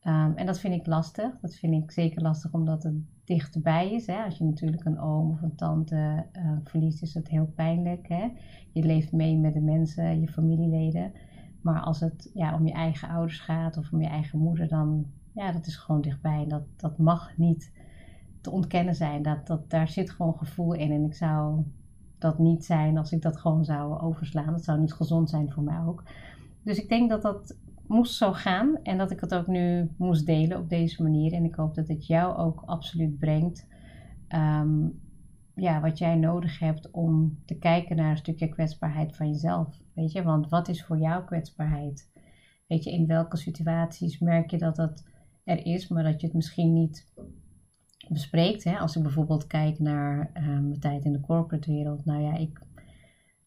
Um, 0.06 0.36
en 0.36 0.46
dat 0.46 0.58
vind 0.58 0.74
ik 0.74 0.86
lastig. 0.86 1.38
Dat 1.40 1.54
vind 1.54 1.82
ik 1.82 1.90
zeker 1.90 2.22
lastig 2.22 2.52
omdat 2.52 2.82
het 2.82 2.94
dichterbij 3.24 3.92
is. 3.92 4.06
Hè? 4.06 4.24
Als 4.24 4.38
je 4.38 4.44
natuurlijk 4.44 4.84
een 4.84 5.00
oom 5.00 5.30
of 5.30 5.42
een 5.42 5.54
tante 5.54 6.26
uh, 6.32 6.52
verliest, 6.64 7.02
is 7.02 7.14
het 7.14 7.28
heel 7.28 7.52
pijnlijk. 7.54 8.08
Hè? 8.08 8.28
Je 8.72 8.82
leeft 8.82 9.12
mee 9.12 9.36
met 9.36 9.54
de 9.54 9.60
mensen, 9.60 10.20
je 10.20 10.28
familieleden. 10.28 11.12
Maar 11.60 11.80
als 11.80 12.00
het 12.00 12.30
ja, 12.34 12.54
om 12.54 12.66
je 12.66 12.72
eigen 12.72 13.08
ouders 13.08 13.40
gaat 13.40 13.76
of 13.76 13.92
om 13.92 14.00
je 14.00 14.08
eigen 14.08 14.38
moeder, 14.38 14.68
dan 14.68 15.06
ja, 15.32 15.52
dat 15.52 15.66
is 15.66 15.76
gewoon 15.76 16.00
dichtbij. 16.00 16.42
En 16.42 16.48
dat, 16.48 16.62
dat 16.76 16.98
mag 16.98 17.36
niet 17.36 17.72
te 18.46 18.52
ontkennen 18.52 18.94
zijn. 18.94 19.22
Dat, 19.22 19.46
dat, 19.46 19.70
daar 19.70 19.88
zit 19.88 20.10
gewoon 20.10 20.38
gevoel 20.38 20.72
in. 20.72 20.92
En 20.92 21.04
ik 21.04 21.14
zou 21.14 21.62
dat 22.18 22.38
niet 22.38 22.64
zijn 22.64 22.98
als 22.98 23.12
ik 23.12 23.22
dat 23.22 23.36
gewoon 23.36 23.64
zou 23.64 24.00
overslaan. 24.00 24.52
Dat 24.52 24.64
zou 24.64 24.80
niet 24.80 24.92
gezond 24.92 25.30
zijn 25.30 25.52
voor 25.52 25.62
mij 25.62 25.80
ook. 25.86 26.02
Dus 26.62 26.78
ik 26.78 26.88
denk 26.88 27.10
dat 27.10 27.22
dat 27.22 27.56
moest 27.86 28.14
zo 28.14 28.32
gaan 28.32 28.82
en 28.82 28.98
dat 28.98 29.10
ik 29.10 29.20
het 29.20 29.34
ook 29.34 29.46
nu 29.46 29.90
moest 29.96 30.26
delen 30.26 30.58
op 30.58 30.68
deze 30.68 31.02
manier. 31.02 31.32
En 31.32 31.44
ik 31.44 31.54
hoop 31.54 31.74
dat 31.74 31.88
het 31.88 32.06
jou 32.06 32.36
ook 32.36 32.62
absoluut 32.66 33.18
brengt. 33.18 33.66
Um, 34.28 35.00
ja, 35.54 35.80
wat 35.80 35.98
jij 35.98 36.14
nodig 36.14 36.58
hebt 36.58 36.90
om 36.90 37.38
te 37.44 37.58
kijken 37.58 37.96
naar 37.96 38.10
een 38.10 38.16
stukje 38.16 38.48
kwetsbaarheid 38.48 39.16
van 39.16 39.28
jezelf. 39.28 39.80
Weet 39.94 40.12
je, 40.12 40.22
want 40.22 40.48
wat 40.48 40.68
is 40.68 40.84
voor 40.84 40.98
jou 40.98 41.24
kwetsbaarheid? 41.24 42.10
Weet 42.66 42.84
je, 42.84 42.92
in 42.92 43.06
welke 43.06 43.36
situaties 43.36 44.18
merk 44.18 44.50
je 44.50 44.58
dat 44.58 44.76
dat 44.76 45.04
er 45.44 45.66
is, 45.66 45.88
maar 45.88 46.02
dat 46.02 46.20
je 46.20 46.26
het 46.26 46.36
misschien 46.36 46.72
niet 46.72 47.12
bespreekt. 48.08 48.64
Hè? 48.64 48.78
Als 48.78 48.96
ik 48.96 49.02
bijvoorbeeld 49.02 49.46
kijk 49.46 49.78
naar 49.78 50.30
mijn 50.42 50.80
tijd 50.80 51.04
in 51.04 51.12
de 51.12 51.20
corporate 51.20 51.72
wereld. 51.72 52.04
Nou 52.04 52.22
ja, 52.22 52.34
ik 52.36 52.58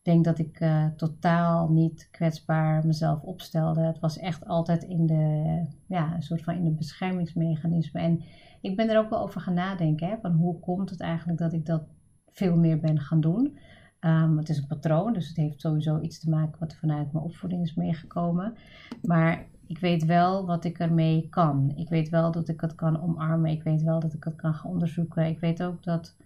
denk 0.02 0.26
dat 0.26 0.39
ik 0.39 0.60
uh, 0.60 0.86
totaal 0.95 1.69
niet 1.69 2.08
kwetsbaar 2.12 2.86
mezelf 2.86 3.22
opstelde. 3.22 3.82
Het 3.82 4.00
was 4.00 4.17
echt 4.17 4.45
altijd 4.45 4.84
in 4.84 5.06
de, 5.06 5.65
ja, 5.88 6.15
een 6.15 6.22
soort 6.22 6.43
van 6.43 6.56
in 6.56 6.63
de 6.63 6.72
beschermingsmechanisme. 6.72 8.00
En 8.02 8.24
ik 8.62 8.76
ben 8.76 8.89
er 8.89 8.98
ook 8.98 9.10
wel 9.10 9.22
over 9.22 9.41
gaan 9.41 9.54
nadenken. 9.54 10.08
Hè, 10.08 10.17
van 10.22 10.32
hoe 10.32 10.60
komt 10.60 10.89
het 10.89 11.00
eigenlijk 11.00 11.39
dat 11.39 11.54
ik 11.54 11.65
dat 11.65 11.84
veel 12.32 12.58
meer 12.58 12.80
ben 12.80 13.00
gaan 13.00 13.22
doen? 13.22 13.58
Um, 14.02 14.38
het 14.38 14.50
is 14.50 14.58
een 14.58 14.67
patroon, 14.67 15.13
dus 15.13 15.28
het 15.28 15.38
heeft 15.38 15.62
sowieso 15.62 16.00
iets 16.00 16.19
te 16.19 16.30
maken 16.30 16.60
wat 16.60 16.76
vanuit 16.76 17.12
mijn 17.12 17.26
opvoeding 17.26 17.62
is 17.63 17.76
meegekomen. 17.76 18.54
Maar 19.02 19.45
ik 19.70 19.80
weet 19.80 20.06
wel 20.06 20.46
wat 20.46 20.64
ik 20.64 20.80
ermee 20.80 21.28
kan. 21.30 21.72
Ik 21.76 21.90
weet 21.90 22.10
wel 22.10 22.32
dat 22.32 22.48
ik 22.48 22.62
het 22.62 22.76
kan 22.76 23.02
omarmen. 23.02 23.52
Ik 23.52 23.64
weet 23.64 23.82
wel 23.82 24.00
dat 24.00 24.14
ik 24.14 24.24
het 24.24 24.36
kan 24.36 24.54
gaan 24.54 24.72
onderzoeken. 24.72 25.26
Ik 25.26 25.40
weet 25.40 25.64
ook 25.64 25.84
dat, 25.84 26.18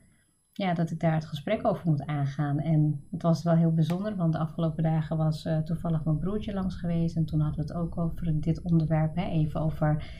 ja, 0.51 0.73
dat 0.73 0.91
ik 0.91 0.99
daar 0.99 1.13
het 1.13 1.25
gesprek 1.25 1.67
over 1.67 1.89
moet 1.89 2.05
aangaan. 2.05 2.59
En 2.59 3.03
het 3.11 3.21
was 3.21 3.43
wel 3.43 3.55
heel 3.55 3.73
bijzonder, 3.73 4.15
want 4.15 4.33
de 4.33 4.39
afgelopen 4.39 4.83
dagen 4.83 5.17
was 5.17 5.45
uh, 5.45 5.57
toevallig 5.57 6.03
mijn 6.03 6.17
broertje 6.17 6.53
langs 6.53 6.75
geweest. 6.75 7.15
En 7.15 7.25
toen 7.25 7.39
hadden 7.39 7.65
we 7.65 7.73
het 7.73 7.81
ook 7.81 7.97
over 7.97 8.39
dit 8.39 8.61
onderwerp. 8.61 9.15
Hè, 9.15 9.25
even 9.25 9.61
over 9.61 10.11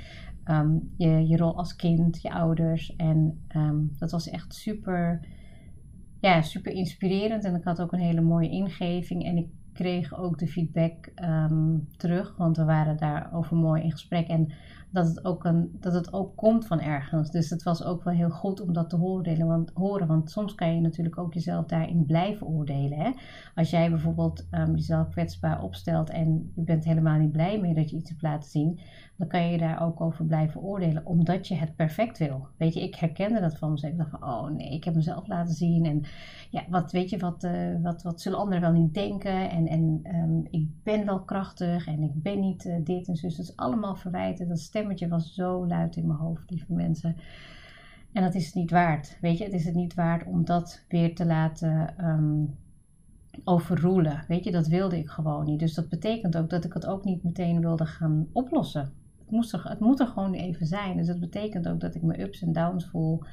um, 0.46 0.94
je, 0.98 1.28
je 1.28 1.38
rol 1.38 1.58
als 1.58 1.76
kind, 1.76 2.22
je 2.22 2.34
ouders. 2.34 2.96
En 2.96 3.46
um, 3.56 3.92
dat 3.98 4.12
was 4.12 4.30
echt 4.30 4.54
super, 4.54 5.28
ja, 6.20 6.42
super 6.42 6.72
inspirerend. 6.72 7.44
En 7.44 7.56
ik 7.56 7.64
had 7.64 7.82
ook 7.82 7.92
een 7.92 8.00
hele 8.00 8.22
mooie 8.22 8.50
ingeving. 8.50 9.24
En 9.26 9.38
ik 9.38 9.48
kreeg 9.74 10.18
ook 10.18 10.40
de 10.40 10.48
feedback 10.48 11.12
um, 11.24 11.88
terug, 11.98 12.34
want 12.38 12.58
we 12.58 12.66
waren 12.66 12.98
daarover 12.98 13.56
mooi 13.56 13.84
in 13.84 13.92
gesprek. 13.92 14.28
En 14.28 14.52
dat 14.94 15.08
het, 15.08 15.26
ook 15.26 15.44
een, 15.44 15.78
dat 15.80 15.94
het 15.94 16.14
ook 16.14 16.36
komt 16.36 16.68
van 16.68 16.80
ergens. 16.80 17.32
Dus 17.32 17.50
het 17.50 17.64
was 17.64 17.84
ook 17.84 18.04
wel 18.04 18.14
heel 18.14 18.30
goed 18.30 18.62
om 18.62 18.74
dat 18.74 18.90
te 18.90 18.96
horen. 18.96 19.48
Want, 19.48 19.72
horen, 19.74 20.08
want 20.08 20.32
soms 20.32 20.56
kan 20.56 20.76
je 20.76 20.82
natuurlijk 20.82 21.18
ook 21.18 21.34
jezelf 21.34 21.66
daarin 21.66 22.06
blijven 22.06 22.48
oordelen. 22.48 23.00
Hè? 23.00 23.12
Als 23.56 23.70
jij 23.70 23.90
bijvoorbeeld 23.90 24.48
um, 24.52 24.76
jezelf 24.76 25.10
kwetsbaar 25.10 25.62
opstelt 25.62 26.10
en 26.10 26.52
je 26.56 26.64
bent 26.64 26.84
helemaal 26.84 27.20
niet 27.20 27.32
blij 27.32 27.60
mee 27.60 27.74
dat 27.74 27.90
je 27.90 27.96
iets 27.96 28.10
hebt 28.10 28.22
laten 28.22 28.50
zien, 28.50 28.80
dan 29.18 29.28
kan 29.28 29.52
je 29.52 29.58
daar 29.58 29.82
ook 29.82 30.02
over 30.02 30.26
blijven 30.26 30.62
oordelen, 30.62 31.06
omdat 31.06 31.48
je 31.48 31.56
het 31.56 31.76
perfect 31.76 32.18
wil. 32.18 32.48
Weet 32.58 32.74
je, 32.74 32.84
ik 32.84 32.96
herkende 32.96 33.40
dat 33.40 33.58
van 33.58 33.72
mezelf. 33.72 33.92
Ik 33.92 33.98
dacht 33.98 34.10
van, 34.10 34.24
oh 34.24 34.50
nee, 34.50 34.74
ik 34.74 34.84
heb 34.84 34.96
mezelf 34.96 35.28
laten 35.28 35.54
zien. 35.54 35.86
En 35.86 36.04
ja, 36.50 36.64
wat 36.70 36.92
weet 36.92 37.10
je, 37.10 37.18
wat, 37.18 37.44
uh, 37.44 37.82
wat, 37.82 38.04
wat 38.04 38.22
zullen 38.22 38.40
anderen 38.40 38.62
wel 38.62 38.82
niet 38.82 38.94
denken? 38.94 39.50
En, 39.50 39.68
en 39.68 40.02
um, 40.16 40.48
ik 40.50 40.68
ben 40.84 41.06
wel 41.06 41.24
krachtig 41.24 41.88
en 41.88 42.04
ik 42.04 42.22
ben 42.22 42.40
niet 42.40 42.66
uh, 42.66 42.76
dit 42.84 43.08
en 43.08 43.16
zo. 43.16 43.28
Dus 43.28 43.38
dat 43.38 43.46
is 43.46 43.56
allemaal 43.56 43.96
verwijten. 43.96 44.48
Dat 44.48 44.58
stemmetje 44.84 45.08
was 45.08 45.34
zo 45.34 45.68
luid 45.68 45.96
in 45.96 46.08
mijn 46.08 46.20
hoofd, 46.20 46.50
lieve 46.50 46.74
mensen. 46.74 47.16
En 48.12 48.24
dat 48.24 48.36
is 48.36 48.46
het 48.46 48.56
niet 48.56 48.72
waard. 48.72 49.18
Weet 49.22 49.38
je, 49.38 49.44
het 49.44 49.54
is 49.54 49.66
het 49.66 49.76
niet 49.76 49.94
waard 49.94 50.26
om 50.26 50.46
dat 50.46 50.86
weer 50.88 51.16
te 51.16 51.26
laten 51.26 52.06
um, 52.08 52.56
overroelen. 53.44 54.26
Weet 54.28 54.44
je, 54.44 54.52
dat 54.52 54.68
wilde 54.68 54.98
ik 54.98 55.10
gewoon 55.10 55.46
niet. 55.46 55.60
Dus 55.60 55.74
dat 55.74 55.90
betekent 55.90 56.38
ook 56.38 56.50
dat 56.50 56.64
ik 56.64 56.74
het 56.74 56.86
ook 56.86 57.04
niet 57.04 57.24
meteen 57.24 57.60
wilde 57.60 57.86
gaan 57.86 58.28
oplossen 58.32 58.94
moest 59.34 59.54
er, 59.54 59.70
het 59.70 59.80
moet 59.80 60.00
er 60.00 60.08
gewoon 60.08 60.34
even 60.34 60.66
zijn. 60.66 60.98
Dus 60.98 61.08
dat 61.08 61.20
betekent 61.20 61.68
ook 61.68 61.80
dat 61.80 61.96
ik 61.96 62.02
mijn 62.02 62.22
ups 62.22 62.42
en 62.42 62.54
downs 62.54 62.86
voel. 62.86 63.24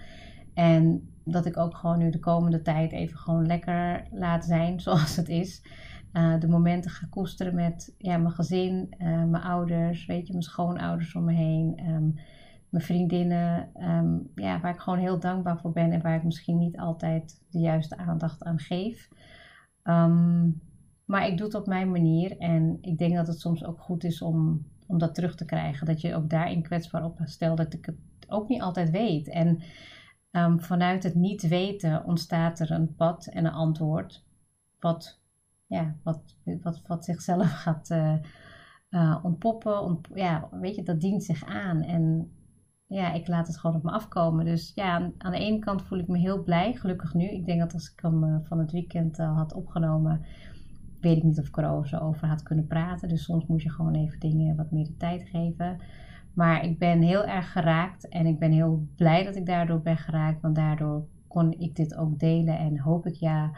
En 0.55 1.09
dat 1.25 1.47
ik 1.47 1.57
ook 1.57 1.77
gewoon 1.77 1.99
nu 1.99 2.11
de 2.11 2.19
komende 2.19 2.63
tijd 2.63 2.93
even 2.93 3.19
gewoon 3.19 3.47
lekker 3.47 4.07
laat 4.11 4.45
zijn 4.45 4.81
zoals 4.85 5.17
het 5.17 5.29
is. 5.29 5.63
Uh, 6.13 6.41
de 6.41 6.49
momenten 6.49 6.91
ga 6.91 7.07
koesteren 7.11 7.55
met 7.55 7.95
ja, 7.99 8.17
mijn 8.17 8.35
gezin, 8.35 8.95
uh, 8.99 9.25
mijn 9.25 9.43
ouders, 9.43 10.07
weet 10.07 10.27
je, 10.27 10.33
mijn 10.33 10.45
schoonouders 10.45 11.15
om 11.15 11.25
me 11.25 11.33
heen. 11.33 11.81
Um, 11.89 12.15
mijn 12.69 12.85
vriendinnen, 12.85 13.71
um, 13.83 14.31
ja, 14.35 14.61
waar 14.61 14.75
ik 14.75 14.81
gewoon 14.81 14.99
heel 14.99 15.21
dankbaar 15.21 15.59
voor 15.59 15.73
ben 15.73 15.93
en 15.93 16.03
waar 16.03 16.17
ik 16.17 16.25
misschien 16.25 16.59
niet 16.59 16.79
altijd 16.79 17.43
de 17.51 17.59
juiste 17.59 17.97
aandacht 17.97 18.43
aan 18.43 18.59
geef. 18.59 19.09
Um, 19.85 20.61
maar 21.05 21.27
ik 21.27 21.37
doe 21.37 21.47
het 21.47 21.57
op 21.57 21.67
mijn 21.67 21.91
manier 21.91 22.39
en 22.39 22.79
ik 22.81 22.99
denk 22.99 23.15
dat 23.15 23.27
het 23.27 23.41
soms 23.41 23.65
ook 23.65 23.81
goed 23.81 24.05
is 24.05 24.23
om 24.23 24.65
om 24.91 24.99
dat 24.99 25.15
terug 25.15 25.35
te 25.35 25.45
krijgen. 25.45 25.87
Dat 25.87 26.01
je 26.01 26.15
ook 26.15 26.31
daarin 26.31 26.63
kwetsbaar 26.63 27.05
op 27.05 27.19
stelt 27.25 27.57
dat 27.57 27.75
ik 27.75 27.87
het 27.87 27.97
ook 28.29 28.49
niet 28.49 28.63
altijd 28.63 28.91
weet. 28.91 29.29
En 29.29 29.63
vanuit 30.57 31.03
het 31.03 31.15
niet 31.15 31.49
weten 31.49 32.05
ontstaat 32.05 32.61
er 32.61 32.71
een 32.71 32.95
pad 32.95 33.27
en 33.27 33.45
een 33.45 33.53
antwoord. 33.53 34.25
Wat, 34.81 35.20
ja, 35.71 35.97
wat, 36.03 36.37
wat, 36.63 36.83
wat 36.87 37.05
zichzelf 37.05 37.51
gaat 37.63 37.91
uh, 37.91 38.15
uh, 38.91 39.19
ontpoppen. 39.23 39.83
Ont, 39.83 40.09
ja, 40.15 40.49
weet 40.51 40.75
je, 40.75 40.83
dat 40.83 41.01
dient 41.01 41.25
zich 41.25 41.45
aan. 41.45 41.83
En 41.83 42.33
ja, 42.87 43.13
ik 43.13 43.29
laat 43.29 43.47
het 43.47 43.59
gewoon 43.59 43.77
op 43.77 43.83
me 43.83 43.91
afkomen. 43.91 44.45
Dus 44.45 44.73
ja, 44.75 45.13
aan 45.19 45.33
de 45.33 45.39
ene 45.39 45.59
kant 45.59 45.83
voel 45.83 45.99
ik 45.99 46.09
me 46.09 46.19
heel 46.19 46.43
blij, 46.43 46.73
gelukkig 46.73 47.15
nu. 47.15 47.25
Ik 47.25 47.47
denk 47.47 47.61
dat 47.61 47.73
als 47.73 47.93
ik 47.93 48.01
hem 48.01 48.25
uh, 48.25 48.37
van 48.43 48.59
het 48.59 48.73
weekend 48.73 49.17
had 49.17 49.55
opgenomen, 49.55 50.27
weet 51.01 51.17
ik 51.17 51.23
niet 51.23 51.39
of 51.39 51.47
ik 51.47 51.57
er 51.57 52.01
over 52.01 52.29
had 52.29 52.43
kunnen 52.43 52.67
praten. 52.67 53.09
Dus 53.09 53.25
soms 53.25 53.47
moet 53.47 53.63
je 53.63 53.71
gewoon 53.71 53.95
even 53.95 54.21
dingen 54.21 54.57
wat 54.57 54.71
meer 54.71 54.85
de 54.85 54.97
tijd 54.97 55.23
geven. 55.23 55.81
Maar 56.35 56.65
ik 56.65 56.79
ben 56.79 57.03
heel 57.03 57.25
erg 57.25 57.53
geraakt 57.53 58.09
en 58.09 58.27
ik 58.27 58.39
ben 58.39 58.53
heel 58.53 58.87
blij 58.97 59.25
dat 59.25 59.37
ik 59.37 59.47
daardoor 59.47 59.81
ben 59.81 59.97
geraakt. 59.97 60.41
Want 60.41 60.55
daardoor 60.55 61.07
kon 61.29 61.53
ik 61.53 61.77
dit 61.77 61.97
ook 61.97 62.19
delen 62.19 62.59
en 62.59 62.79
hoop 62.79 63.07
ik 63.07 63.15
ja, 63.15 63.51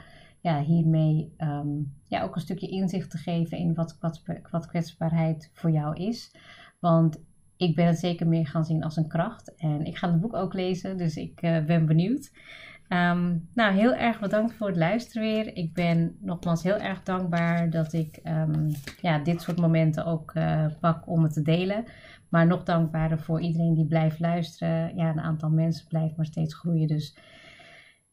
ja, 0.42 0.62
hiermee 0.62 1.33
um, 1.38 1.92
ja, 2.07 2.22
ook 2.22 2.35
een 2.35 2.40
stukje 2.40 2.68
inzicht 2.68 3.11
te 3.11 3.18
geven 3.18 3.59
in 3.59 3.74
wat, 3.74 3.96
wat, 4.00 4.22
wat 4.50 4.66
kwetsbaarheid 4.66 5.50
voor 5.52 5.70
jou 5.70 5.96
is. 5.96 6.37
Want 6.78 7.20
ik 7.57 7.74
ben 7.74 7.87
het 7.87 7.98
zeker 7.98 8.28
meer 8.28 8.46
gaan 8.46 8.64
zien 8.64 8.85
als 8.85 8.96
een 8.96 9.09
kracht. 9.09 9.55
En 9.55 9.85
ik 9.85 9.96
ga 9.96 10.11
het 10.11 10.20
boek 10.20 10.35
ook 10.35 10.55
lezen, 10.55 10.96
dus 10.96 11.16
ik 11.16 11.42
uh, 11.42 11.64
ben 11.64 11.87
benieuwd. 11.87 12.33
Um, 12.88 13.48
nou, 13.55 13.74
heel 13.74 13.94
erg 13.94 14.20
bedankt 14.20 14.55
voor 14.55 14.66
het 14.66 14.76
luisteren 14.76 15.22
weer. 15.22 15.57
Ik 15.57 15.74
ben 15.74 16.16
nogmaals 16.20 16.62
heel 16.62 16.76
erg 16.76 17.02
dankbaar 17.02 17.70
dat 17.70 17.92
ik 17.92 18.20
um, 18.24 18.70
ja, 19.00 19.18
dit 19.18 19.42
soort 19.42 19.59
momenten 19.59 20.05
ook 20.07 20.33
uh, 20.35 20.66
pak 20.81 21.09
om 21.09 21.22
het 21.22 21.33
te 21.33 21.42
delen. 21.42 21.85
Maar 22.28 22.46
nog 22.46 22.62
dankbaarder 22.62 23.18
voor 23.18 23.40
iedereen 23.40 23.74
die 23.74 23.87
blijft 23.87 24.20
luisteren. 24.20 24.96
Ja, 24.96 25.11
een 25.11 25.20
aantal 25.20 25.50
mensen 25.50 25.88
blijft 25.88 26.16
maar 26.16 26.26
steeds 26.26 26.55
groeien. 26.55 26.87
Dus 26.87 27.16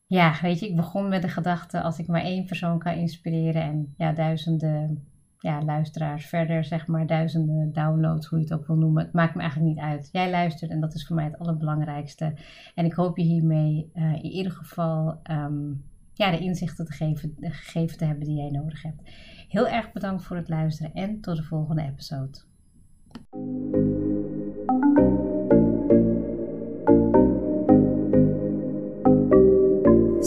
ja, 0.10 0.36
weet 0.41 0.60
je, 0.60 0.67
ik 0.67 0.76
begon 0.76 1.08
met 1.08 1.22
de 1.22 1.28
gedachte 1.28 1.82
als 1.82 2.00
ik 2.00 2.08
maar 2.08 2.22
één 2.22 2.45
persoon 2.45 2.80
kan 2.80 2.93
inspireren 2.93 3.62
en 3.62 3.93
ja, 3.98 4.12
duizenden 4.12 5.08
ja, 5.39 5.62
luisteraars 5.62 6.26
verder, 6.26 6.63
zeg 6.63 6.88
maar 6.88 7.08
duizenden 7.08 7.74
downloads, 7.74 8.28
hoe 8.28 8.39
je 8.39 8.43
het 8.43 8.54
ook 8.54 8.67
wil 8.67 8.76
noemen. 8.76 9.04
Het 9.04 9.13
maakt 9.13 9.36
me 9.36 9.41
eigenlijk 9.41 9.76
niet 9.76 9.84
uit. 9.84 10.10
Jij 10.12 10.30
luistert 10.30 10.72
en 10.72 10.80
dat 10.80 10.93
is 10.93 11.08
voor 11.08 11.15
mij 11.15 11.26
het 11.26 11.39
allerbelangrijkste. 11.39 12.34
En 12.76 12.86
ik 12.86 12.93
hoop 12.93 13.17
je 13.17 13.24
hiermee 13.24 13.91
uh, 13.95 14.13
in 14.13 14.32
ieder 14.32 14.52
geval 14.52 15.19
um, 15.32 15.84
ja, 16.13 16.32
de 16.32 16.39
inzichten 16.39 16.86
te 16.86 16.93
geven, 17.41 17.98
te 17.98 18.06
hebben 18.06 18.26
die 18.26 18.36
jij 18.36 18.50
nodig 18.50 18.82
hebt. 18.82 19.02
Heel 19.48 19.67
erg 19.67 19.91
bedankt 19.91 20.24
voor 20.24 20.36
het 20.36 20.50
luisteren 20.50 20.93
en 20.93 21.22
tot 21.22 21.36
de 21.36 21.43
volgende 21.43 21.82
episode. 21.82 22.38